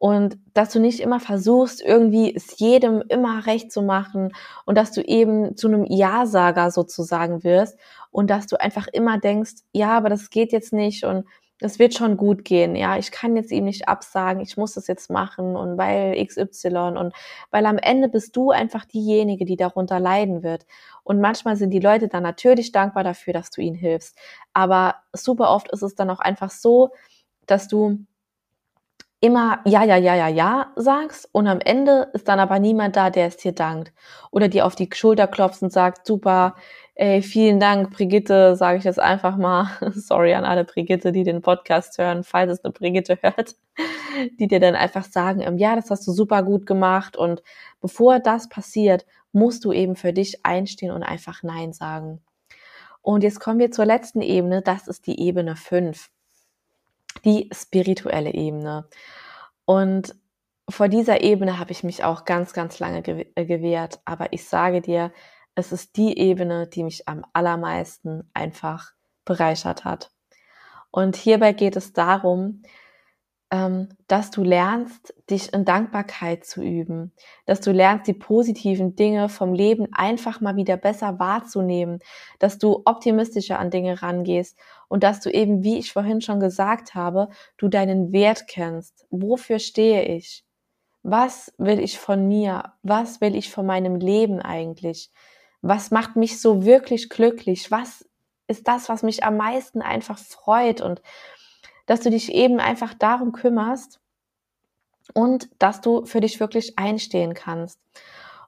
Und 0.01 0.39
dass 0.55 0.73
du 0.73 0.79
nicht 0.79 0.99
immer 0.99 1.19
versuchst, 1.19 1.79
irgendwie 1.79 2.35
es 2.35 2.57
jedem 2.57 3.03
immer 3.07 3.45
recht 3.45 3.71
zu 3.71 3.83
machen 3.83 4.33
und 4.65 4.75
dass 4.75 4.91
du 4.91 5.01
eben 5.01 5.55
zu 5.55 5.67
einem 5.67 5.85
Ja-Sager 5.85 6.71
sozusagen 6.71 7.43
wirst 7.43 7.77
und 8.09 8.31
dass 8.31 8.47
du 8.47 8.59
einfach 8.59 8.87
immer 8.87 9.19
denkst, 9.19 9.57
ja, 9.73 9.95
aber 9.95 10.09
das 10.09 10.31
geht 10.31 10.53
jetzt 10.53 10.73
nicht 10.73 11.03
und 11.03 11.27
das 11.59 11.77
wird 11.77 11.93
schon 11.93 12.17
gut 12.17 12.45
gehen, 12.45 12.75
ja, 12.75 12.97
ich 12.97 13.11
kann 13.11 13.35
jetzt 13.35 13.51
ihm 13.51 13.65
nicht 13.65 13.87
absagen, 13.87 14.41
ich 14.41 14.57
muss 14.57 14.73
das 14.73 14.87
jetzt 14.87 15.11
machen 15.11 15.55
und 15.55 15.77
weil 15.77 16.15
XY 16.25 16.97
und 16.97 17.13
weil 17.51 17.67
am 17.67 17.77
Ende 17.77 18.09
bist 18.09 18.35
du 18.35 18.49
einfach 18.49 18.85
diejenige, 18.85 19.45
die 19.45 19.55
darunter 19.55 19.99
leiden 19.99 20.41
wird. 20.41 20.65
Und 21.03 21.21
manchmal 21.21 21.57
sind 21.57 21.69
die 21.69 21.79
Leute 21.79 22.07
dann 22.07 22.23
natürlich 22.23 22.71
dankbar 22.71 23.03
dafür, 23.03 23.33
dass 23.33 23.51
du 23.51 23.61
ihnen 23.61 23.75
hilfst. 23.75 24.17
Aber 24.53 24.95
super 25.13 25.51
oft 25.51 25.71
ist 25.71 25.83
es 25.83 25.93
dann 25.93 26.09
auch 26.09 26.19
einfach 26.19 26.49
so, 26.49 26.89
dass 27.45 27.67
du 27.67 27.99
immer 29.21 29.59
ja, 29.65 29.83
ja, 29.83 29.97
ja, 29.97 30.15
ja, 30.15 30.27
ja 30.27 30.71
sagst 30.75 31.29
und 31.31 31.47
am 31.47 31.59
Ende 31.61 32.09
ist 32.13 32.27
dann 32.27 32.39
aber 32.39 32.59
niemand 32.59 32.95
da, 32.95 33.11
der 33.11 33.27
es 33.27 33.37
dir 33.37 33.53
dankt 33.53 33.93
oder 34.31 34.47
dir 34.47 34.65
auf 34.65 34.75
die 34.75 34.89
Schulter 34.91 35.27
klopft 35.27 35.61
und 35.61 35.71
sagt, 35.71 36.07
super, 36.07 36.55
ey, 36.95 37.21
vielen 37.21 37.59
Dank, 37.59 37.91
Brigitte, 37.91 38.55
sage 38.55 38.79
ich 38.79 38.83
jetzt 38.83 38.99
einfach 38.99 39.37
mal. 39.37 39.67
Sorry 39.93 40.33
an 40.33 40.43
alle 40.43 40.65
Brigitte, 40.65 41.11
die 41.11 41.23
den 41.23 41.41
Podcast 41.41 41.99
hören, 41.99 42.23
falls 42.23 42.51
es 42.51 42.65
eine 42.65 42.73
Brigitte 42.73 43.19
hört, 43.21 43.55
die 44.39 44.47
dir 44.47 44.59
dann 44.59 44.75
einfach 44.75 45.05
sagen, 45.05 45.41
ähm, 45.41 45.57
ja, 45.57 45.75
das 45.75 45.91
hast 45.91 46.07
du 46.07 46.11
super 46.11 46.41
gut 46.41 46.65
gemacht 46.65 47.15
und 47.15 47.43
bevor 47.79 48.19
das 48.19 48.49
passiert, 48.49 49.05
musst 49.31 49.63
du 49.65 49.71
eben 49.71 49.95
für 49.95 50.13
dich 50.13 50.45
einstehen 50.45 50.91
und 50.91 51.03
einfach 51.03 51.43
Nein 51.43 51.73
sagen. 51.73 52.21
Und 53.03 53.23
jetzt 53.23 53.39
kommen 53.39 53.59
wir 53.59 53.71
zur 53.71 53.85
letzten 53.85 54.21
Ebene, 54.21 54.61
das 54.63 54.87
ist 54.87 55.07
die 55.07 55.19
Ebene 55.19 55.55
5 55.55 56.09
die 57.25 57.49
spirituelle 57.53 58.33
Ebene. 58.33 58.87
Und 59.65 60.15
vor 60.69 60.87
dieser 60.87 61.21
Ebene 61.21 61.59
habe 61.59 61.71
ich 61.71 61.83
mich 61.83 62.03
auch 62.03 62.25
ganz, 62.25 62.53
ganz 62.53 62.79
lange 62.79 62.99
äh, 63.35 63.45
gewehrt. 63.45 63.99
Aber 64.05 64.33
ich 64.33 64.47
sage 64.47 64.81
dir, 64.81 65.11
es 65.55 65.71
ist 65.71 65.97
die 65.97 66.17
Ebene, 66.17 66.67
die 66.67 66.83
mich 66.83 67.07
am 67.07 67.25
allermeisten 67.33 68.29
einfach 68.33 68.93
bereichert 69.25 69.85
hat. 69.85 70.11
Und 70.91 71.15
hierbei 71.15 71.53
geht 71.53 71.75
es 71.75 71.93
darum, 71.93 72.63
ähm, 73.51 73.89
dass 74.07 74.31
du 74.31 74.43
lernst, 74.43 75.13
dich 75.29 75.53
in 75.53 75.65
Dankbarkeit 75.65 76.45
zu 76.45 76.63
üben, 76.63 77.13
dass 77.45 77.59
du 77.61 77.71
lernst, 77.71 78.07
die 78.07 78.13
positiven 78.13 78.95
Dinge 78.95 79.27
vom 79.29 79.53
Leben 79.53 79.87
einfach 79.93 80.39
mal 80.39 80.55
wieder 80.55 80.77
besser 80.77 81.19
wahrzunehmen, 81.19 81.99
dass 82.39 82.57
du 82.57 82.81
optimistischer 82.85 83.59
an 83.59 83.69
Dinge 83.69 84.01
rangehst 84.01 84.57
und 84.91 85.03
dass 85.03 85.21
du 85.21 85.29
eben, 85.29 85.63
wie 85.63 85.77
ich 85.77 85.93
vorhin 85.93 86.19
schon 86.19 86.41
gesagt 86.41 86.95
habe, 86.95 87.29
du 87.55 87.69
deinen 87.69 88.11
Wert 88.11 88.49
kennst. 88.49 89.05
Wofür 89.09 89.57
stehe 89.57 90.03
ich? 90.03 90.43
Was 91.01 91.53
will 91.57 91.79
ich 91.79 91.97
von 91.97 92.27
mir? 92.27 92.73
Was 92.83 93.21
will 93.21 93.37
ich 93.37 93.51
von 93.51 93.65
meinem 93.65 93.95
Leben 93.95 94.41
eigentlich? 94.41 95.09
Was 95.61 95.91
macht 95.91 96.17
mich 96.17 96.41
so 96.41 96.65
wirklich 96.65 97.09
glücklich? 97.09 97.71
Was 97.71 98.05
ist 98.47 98.67
das, 98.67 98.89
was 98.89 99.01
mich 99.01 99.23
am 99.23 99.37
meisten 99.37 99.81
einfach 99.81 100.19
freut 100.19 100.81
und 100.81 101.01
dass 101.85 102.01
du 102.01 102.09
dich 102.09 102.33
eben 102.33 102.59
einfach 102.59 102.93
darum 102.93 103.31
kümmerst 103.31 104.01
und 105.13 105.47
dass 105.57 105.79
du 105.79 106.05
für 106.05 106.19
dich 106.19 106.41
wirklich 106.41 106.77
einstehen 106.77 107.33
kannst. 107.33 107.79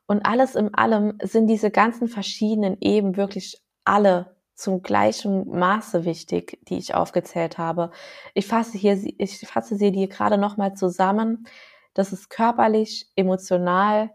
Und 0.07 0.25
alles 0.25 0.55
in 0.55 0.73
allem 0.73 1.17
sind 1.23 1.47
diese 1.47 1.71
ganzen 1.71 2.09
verschiedenen 2.09 2.75
eben 2.81 3.15
wirklich 3.15 3.63
alle 3.85 4.35
zum 4.55 4.81
gleichen 4.81 5.49
Maße 5.49 6.05
wichtig, 6.05 6.59
die 6.67 6.77
ich 6.77 6.95
aufgezählt 6.95 7.57
habe. 7.57 7.91
Ich 8.33 8.47
fasse 8.47 8.77
hier, 8.77 8.99
ich 9.17 9.39
fasse 9.47 9.75
sie 9.75 9.91
dir 9.91 10.07
gerade 10.07 10.37
nochmal 10.37 10.75
zusammen. 10.75 11.47
Das 11.93 12.13
ist 12.13 12.29
körperlich, 12.29 13.07
emotional, 13.15 14.11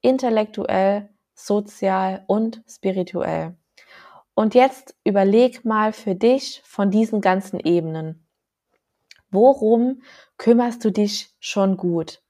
intellektuell, 0.00 1.10
sozial 1.34 2.24
und 2.26 2.62
spirituell. 2.68 3.56
Und 4.34 4.54
jetzt 4.54 4.96
überleg 5.04 5.64
mal 5.64 5.92
für 5.92 6.14
dich 6.14 6.62
von 6.64 6.90
diesen 6.90 7.20
ganzen 7.20 7.60
Ebenen. 7.60 8.26
Worum 9.30 10.02
kümmerst 10.36 10.84
du 10.84 10.90
dich 10.90 11.34
schon 11.40 11.76
gut? 11.76 12.22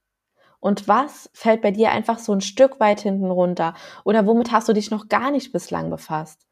Und 0.60 0.86
was 0.86 1.28
fällt 1.34 1.60
bei 1.60 1.72
dir 1.72 1.90
einfach 1.90 2.18
so 2.18 2.32
ein 2.32 2.40
Stück 2.40 2.78
weit 2.78 3.00
hinten 3.00 3.30
runter? 3.30 3.74
Oder 4.04 4.26
womit 4.26 4.52
hast 4.52 4.68
du 4.68 4.72
dich 4.72 4.90
noch 4.90 5.08
gar 5.08 5.32
nicht 5.32 5.52
bislang 5.52 5.90
befasst? 5.90 6.46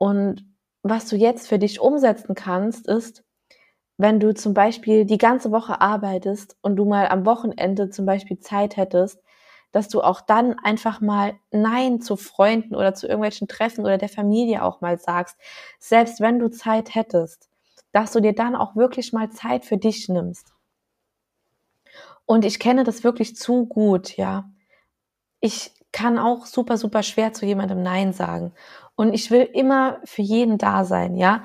Und 0.00 0.46
was 0.82 1.06
du 1.08 1.16
jetzt 1.16 1.48
für 1.48 1.60
dich 1.60 1.80
umsetzen 1.80 2.34
kannst, 2.34 2.88
ist, 2.88 3.22
wenn 3.98 4.18
du 4.18 4.34
zum 4.34 4.54
Beispiel 4.54 5.04
die 5.04 5.18
ganze 5.18 5.52
Woche 5.52 5.80
arbeitest 5.80 6.56
und 6.62 6.76
du 6.76 6.86
mal 6.86 7.08
am 7.08 7.26
Wochenende 7.26 7.90
zum 7.90 8.06
Beispiel 8.06 8.38
Zeit 8.40 8.76
hättest, 8.76 9.20
dass 9.72 9.88
du 9.88 10.00
auch 10.02 10.20
dann 10.22 10.58
einfach 10.58 11.00
mal 11.00 11.34
Nein 11.52 12.00
zu 12.00 12.16
Freunden 12.16 12.74
oder 12.74 12.94
zu 12.94 13.06
irgendwelchen 13.06 13.48
Treffen 13.48 13.84
oder 13.84 13.98
der 13.98 14.08
Familie 14.08 14.64
auch 14.64 14.80
mal 14.80 14.98
sagst, 14.98 15.36
selbst 15.78 16.20
wenn 16.20 16.38
du 16.38 16.50
Zeit 16.50 16.94
hättest 16.94 17.48
dass 17.92 18.12
du 18.12 18.20
dir 18.20 18.34
dann 18.34 18.54
auch 18.56 18.76
wirklich 18.76 19.12
mal 19.12 19.30
Zeit 19.30 19.64
für 19.64 19.76
dich 19.76 20.08
nimmst. 20.08 20.52
Und 22.26 22.44
ich 22.44 22.58
kenne 22.58 22.84
das 22.84 23.04
wirklich 23.04 23.36
zu 23.36 23.66
gut, 23.66 24.16
ja. 24.16 24.48
Ich 25.40 25.72
kann 25.92 26.18
auch 26.18 26.46
super, 26.46 26.78
super 26.78 27.02
schwer 27.02 27.32
zu 27.32 27.46
jemandem 27.46 27.82
Nein 27.82 28.12
sagen. 28.12 28.52
Und 29.00 29.14
ich 29.14 29.30
will 29.30 29.48
immer 29.54 29.98
für 30.04 30.20
jeden 30.20 30.58
da 30.58 30.84
sein, 30.84 31.16
ja. 31.16 31.42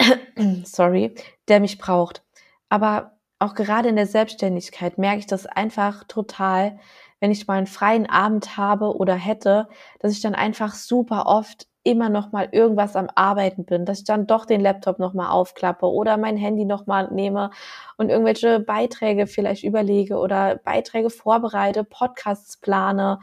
Sorry, 0.64 1.14
der 1.46 1.60
mich 1.60 1.76
braucht. 1.76 2.22
Aber 2.70 3.18
auch 3.38 3.54
gerade 3.54 3.90
in 3.90 3.96
der 3.96 4.06
Selbstständigkeit 4.06 4.96
merke 4.96 5.18
ich 5.18 5.26
das 5.26 5.44
einfach 5.44 6.04
total, 6.04 6.78
wenn 7.20 7.30
ich 7.30 7.46
mal 7.46 7.58
einen 7.58 7.66
freien 7.66 8.08
Abend 8.08 8.56
habe 8.56 8.96
oder 8.96 9.14
hätte, 9.14 9.68
dass 9.98 10.12
ich 10.12 10.22
dann 10.22 10.34
einfach 10.34 10.72
super 10.72 11.26
oft 11.26 11.66
immer 11.82 12.08
noch 12.08 12.32
mal 12.32 12.48
irgendwas 12.50 12.96
am 12.96 13.10
Arbeiten 13.14 13.66
bin, 13.66 13.84
dass 13.84 13.98
ich 13.98 14.04
dann 14.06 14.26
doch 14.26 14.46
den 14.46 14.62
Laptop 14.62 14.98
noch 14.98 15.12
mal 15.12 15.28
aufklappe 15.28 15.84
oder 15.84 16.16
mein 16.16 16.38
Handy 16.38 16.64
noch 16.64 16.86
mal 16.86 17.12
nehme 17.12 17.50
und 17.98 18.08
irgendwelche 18.08 18.58
Beiträge 18.58 19.26
vielleicht 19.26 19.64
überlege 19.64 20.16
oder 20.16 20.56
Beiträge 20.64 21.10
vorbereite, 21.10 21.84
Podcasts 21.84 22.56
plane 22.56 23.18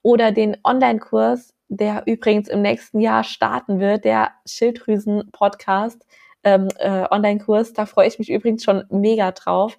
oder 0.00 0.32
den 0.32 0.56
Online-Kurs, 0.64 1.52
der 1.68 2.02
übrigens 2.06 2.48
im 2.48 2.62
nächsten 2.62 3.00
Jahr 3.00 3.24
starten 3.24 3.80
wird, 3.80 4.04
der 4.04 4.32
Schilddrüsen-Podcast, 4.46 6.06
ähm, 6.44 6.68
äh, 6.78 7.04
Online-Kurs. 7.10 7.72
Da 7.72 7.86
freue 7.86 8.08
ich 8.08 8.18
mich 8.18 8.30
übrigens 8.30 8.64
schon 8.64 8.84
mega 8.90 9.32
drauf, 9.32 9.76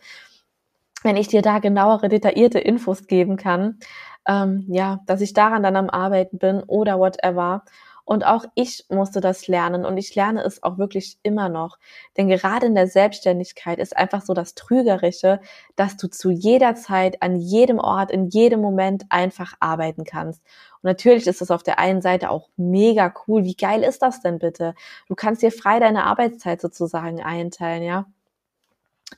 wenn 1.04 1.18
ich 1.18 1.28
dir 1.28 1.42
da 1.42 1.60
genauere, 1.60 2.10
detaillierte 2.10 2.60
Infos 2.60 3.08
geben 3.08 3.38
kann. 3.38 3.80
Ähm, 4.28 4.66
ja, 4.68 5.00
dass 5.08 5.22
ich 5.22 5.34
daran 5.34 5.64
dann 5.64 5.76
am 5.76 5.90
Arbeiten 5.90 6.38
bin 6.38 6.62
oder 6.64 7.00
whatever. 7.00 7.64
Und 8.10 8.26
auch 8.26 8.44
ich 8.56 8.86
musste 8.90 9.22
das 9.22 9.48
lernen 9.48 9.86
und 9.86 9.96
ich 9.98 10.16
lerne 10.16 10.42
es 10.42 10.64
auch 10.64 10.80
wirklich 10.80 11.20
immer 11.22 11.48
noch. 11.48 11.78
Denn 12.18 12.28
gerade 12.28 12.66
in 12.66 12.74
der 12.74 12.88
Selbstständigkeit 12.88 13.78
ist 13.78 13.96
einfach 13.96 14.24
so 14.24 14.34
das 14.34 14.56
Trügerische, 14.56 15.40
dass 15.76 15.96
du 15.96 16.08
zu 16.08 16.32
jeder 16.32 16.74
Zeit, 16.74 17.22
an 17.22 17.36
jedem 17.36 17.78
Ort, 17.78 18.10
in 18.10 18.26
jedem 18.26 18.62
Moment 18.62 19.06
einfach 19.10 19.54
arbeiten 19.60 20.06
kannst. 20.06 20.42
Und 20.82 20.86
natürlich 20.86 21.28
ist 21.28 21.44
es 21.44 21.52
auf 21.52 21.62
der 21.62 21.78
einen 21.78 22.02
Seite 22.02 22.32
auch 22.32 22.50
mega 22.58 23.14
cool. 23.28 23.44
Wie 23.44 23.56
geil 23.56 23.84
ist 23.84 24.02
das 24.02 24.24
denn 24.24 24.40
bitte? 24.40 24.74
Du 25.08 25.14
kannst 25.14 25.44
dir 25.44 25.52
frei 25.52 25.80
deine 25.80 26.06
Arbeitszeit 26.06 26.62
sozusagen 26.62 27.22
einteilen, 27.22 27.84
ja. 27.84 28.08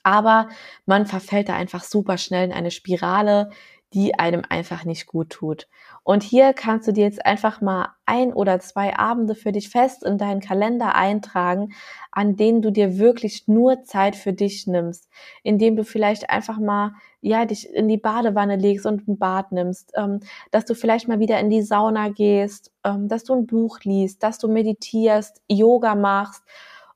Aber 0.04 0.50
man 0.86 1.06
verfällt 1.06 1.48
da 1.48 1.54
einfach 1.56 1.86
super 1.86 2.18
schnell 2.18 2.44
in 2.46 2.54
eine 2.54 2.72
Spirale, 2.72 3.52
die 3.94 4.18
einem 4.18 4.44
einfach 4.48 4.86
nicht 4.86 5.06
gut 5.06 5.30
tut. 5.32 5.68
Und 6.04 6.24
hier 6.24 6.54
kannst 6.54 6.88
du 6.88 6.94
dir 6.94 7.04
jetzt 7.04 7.26
einfach 7.26 7.62
mal 7.62 7.90
ein 8.06 8.34
oder 8.34 8.60
zwei 8.60 8.98
Abende 8.98 9.36
für 9.36 9.52
dich 9.52 9.70
fest 9.70 10.04
in 10.04 10.18
deinen 10.18 10.40
Kalender 10.40 10.96
eintragen, 10.96 11.74
an 12.12 12.36
denen 12.38 12.62
du 12.62 12.72
dir 12.72 12.98
wirklich 12.98 13.48
nur 13.48 13.84
Zeit 13.84 14.16
für 14.16 14.34
dich 14.34 14.66
nimmst, 14.68 15.10
indem 15.44 15.76
du 15.76 15.84
vielleicht 15.84 16.30
einfach 16.30 16.58
mal 16.58 16.94
ja 17.22 17.46
dich 17.46 17.70
in 17.74 17.88
die 17.88 17.98
Badewanne 17.98 18.56
legst 18.56 18.86
und 18.86 19.08
ein 19.08 19.18
Bad 19.18 19.52
nimmst, 19.52 19.92
ähm, 19.96 20.22
dass 20.52 20.66
du 20.66 20.74
vielleicht 20.74 21.08
mal 21.08 21.20
wieder 21.20 21.40
in 21.40 21.50
die 21.50 21.62
Sauna 21.62 22.10
gehst, 22.10 22.72
ähm, 22.84 23.08
dass 23.08 23.24
du 23.24 23.34
ein 23.34 23.46
Buch 23.46 23.80
liest, 23.82 24.24
dass 24.24 24.38
du 24.40 24.48
meditierst, 24.48 25.42
Yoga 25.50 25.96
machst 25.96 26.44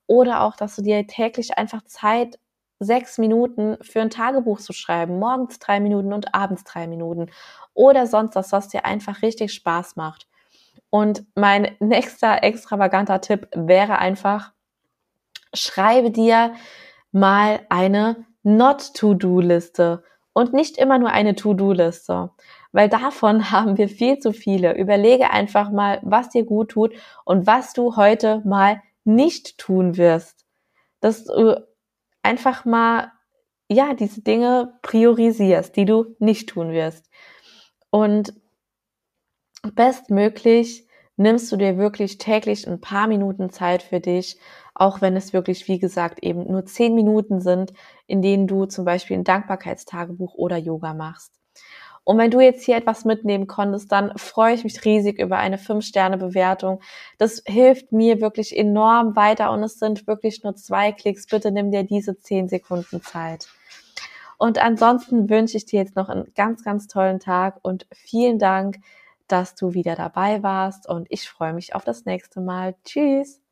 Oder 0.07 0.41
auch, 0.41 0.55
dass 0.55 0.75
du 0.75 0.81
dir 0.83 1.07
täglich 1.07 1.57
einfach 1.57 1.83
Zeit 1.85 2.39
sechs 2.85 3.17
Minuten 3.17 3.77
für 3.81 4.01
ein 4.01 4.09
Tagebuch 4.09 4.59
zu 4.59 4.73
schreiben, 4.73 5.19
morgens 5.19 5.59
drei 5.59 5.79
Minuten 5.79 6.13
und 6.13 6.33
abends 6.33 6.63
drei 6.63 6.87
Minuten 6.87 7.29
oder 7.73 8.07
sonst 8.07 8.35
was, 8.35 8.51
was 8.51 8.69
dir 8.69 8.85
einfach 8.85 9.21
richtig 9.21 9.53
Spaß 9.53 9.95
macht. 9.95 10.27
Und 10.89 11.25
mein 11.35 11.75
nächster 11.79 12.43
extravaganter 12.43 13.21
Tipp 13.21 13.47
wäre 13.53 13.99
einfach, 13.99 14.53
schreibe 15.53 16.11
dir 16.11 16.53
mal 17.11 17.61
eine 17.69 18.25
Not-to-Do-Liste 18.43 20.03
und 20.33 20.53
nicht 20.53 20.77
immer 20.77 20.99
nur 20.99 21.09
eine 21.09 21.35
To-Do-Liste, 21.35 22.29
weil 22.71 22.89
davon 22.89 23.51
haben 23.51 23.77
wir 23.77 23.89
viel 23.89 24.19
zu 24.19 24.33
viele. 24.33 24.77
Überlege 24.77 25.31
einfach 25.31 25.71
mal, 25.71 25.99
was 26.03 26.29
dir 26.29 26.45
gut 26.45 26.71
tut 26.71 26.93
und 27.23 27.47
was 27.47 27.73
du 27.73 27.95
heute 27.95 28.41
mal 28.45 28.81
nicht 29.03 29.57
tun 29.57 29.97
wirst. 29.97 30.45
Dass 30.99 31.25
du 31.25 31.65
einfach 32.25 32.65
mal, 32.65 33.11
ja, 33.69 33.93
diese 33.93 34.21
Dinge 34.21 34.77
priorisierst, 34.81 35.75
die 35.75 35.85
du 35.85 36.15
nicht 36.19 36.49
tun 36.49 36.71
wirst. 36.71 37.09
Und 37.89 38.33
bestmöglich 39.73 40.87
nimmst 41.17 41.51
du 41.51 41.57
dir 41.57 41.77
wirklich 41.77 42.17
täglich 42.17 42.67
ein 42.67 42.81
paar 42.81 43.07
Minuten 43.07 43.49
Zeit 43.49 43.83
für 43.83 43.99
dich, 43.99 44.37
auch 44.73 45.01
wenn 45.01 45.15
es 45.15 45.33
wirklich, 45.33 45.67
wie 45.67 45.79
gesagt, 45.79 46.23
eben 46.23 46.51
nur 46.51 46.65
zehn 46.65 46.93
Minuten 46.93 47.39
sind, 47.39 47.71
in 48.07 48.21
denen 48.21 48.47
du 48.47 48.65
zum 48.65 48.85
Beispiel 48.85 49.17
ein 49.17 49.23
Dankbarkeitstagebuch 49.23 50.35
oder 50.35 50.57
Yoga 50.57 50.93
machst. 50.93 51.31
Und 52.05 52.19
wenn 52.19 52.31
du 52.31 52.39
jetzt 52.39 52.63
hier 52.63 52.77
etwas 52.77 53.03
mitnehmen 53.03 53.47
konntest, 53.47 53.91
dann 53.91 54.15
freue 54.17 54.53
ich 54.53 54.63
mich 54.63 54.85
riesig 54.85 55.19
über 55.19 55.37
eine 55.37 55.57
5-Sterne-Bewertung. 55.57 56.79
Das 57.17 57.41
hilft 57.45 57.91
mir 57.91 58.21
wirklich 58.21 58.55
enorm 58.55 59.15
weiter 59.15 59.51
und 59.51 59.63
es 59.63 59.79
sind 59.79 60.07
wirklich 60.07 60.43
nur 60.43 60.55
zwei 60.55 60.91
Klicks. 60.91 61.25
Bitte 61.25 61.51
nimm 61.51 61.71
dir 61.71 61.83
diese 61.83 62.17
10 62.17 62.47
Sekunden 62.47 63.01
Zeit. 63.01 63.47
Und 64.37 64.59
ansonsten 64.59 65.29
wünsche 65.29 65.57
ich 65.57 65.65
dir 65.65 65.79
jetzt 65.79 65.95
noch 65.95 66.09
einen 66.09 66.31
ganz, 66.35 66.63
ganz 66.63 66.87
tollen 66.87 67.19
Tag 67.19 67.57
und 67.63 67.87
vielen 67.91 68.37
Dank, 68.37 68.77
dass 69.27 69.55
du 69.55 69.73
wieder 69.73 69.95
dabei 69.95 70.43
warst 70.43 70.87
und 70.87 71.07
ich 71.09 71.27
freue 71.27 71.53
mich 71.53 71.73
auf 71.73 71.83
das 71.83 72.05
nächste 72.05 72.39
Mal. 72.39 72.75
Tschüss! 72.83 73.44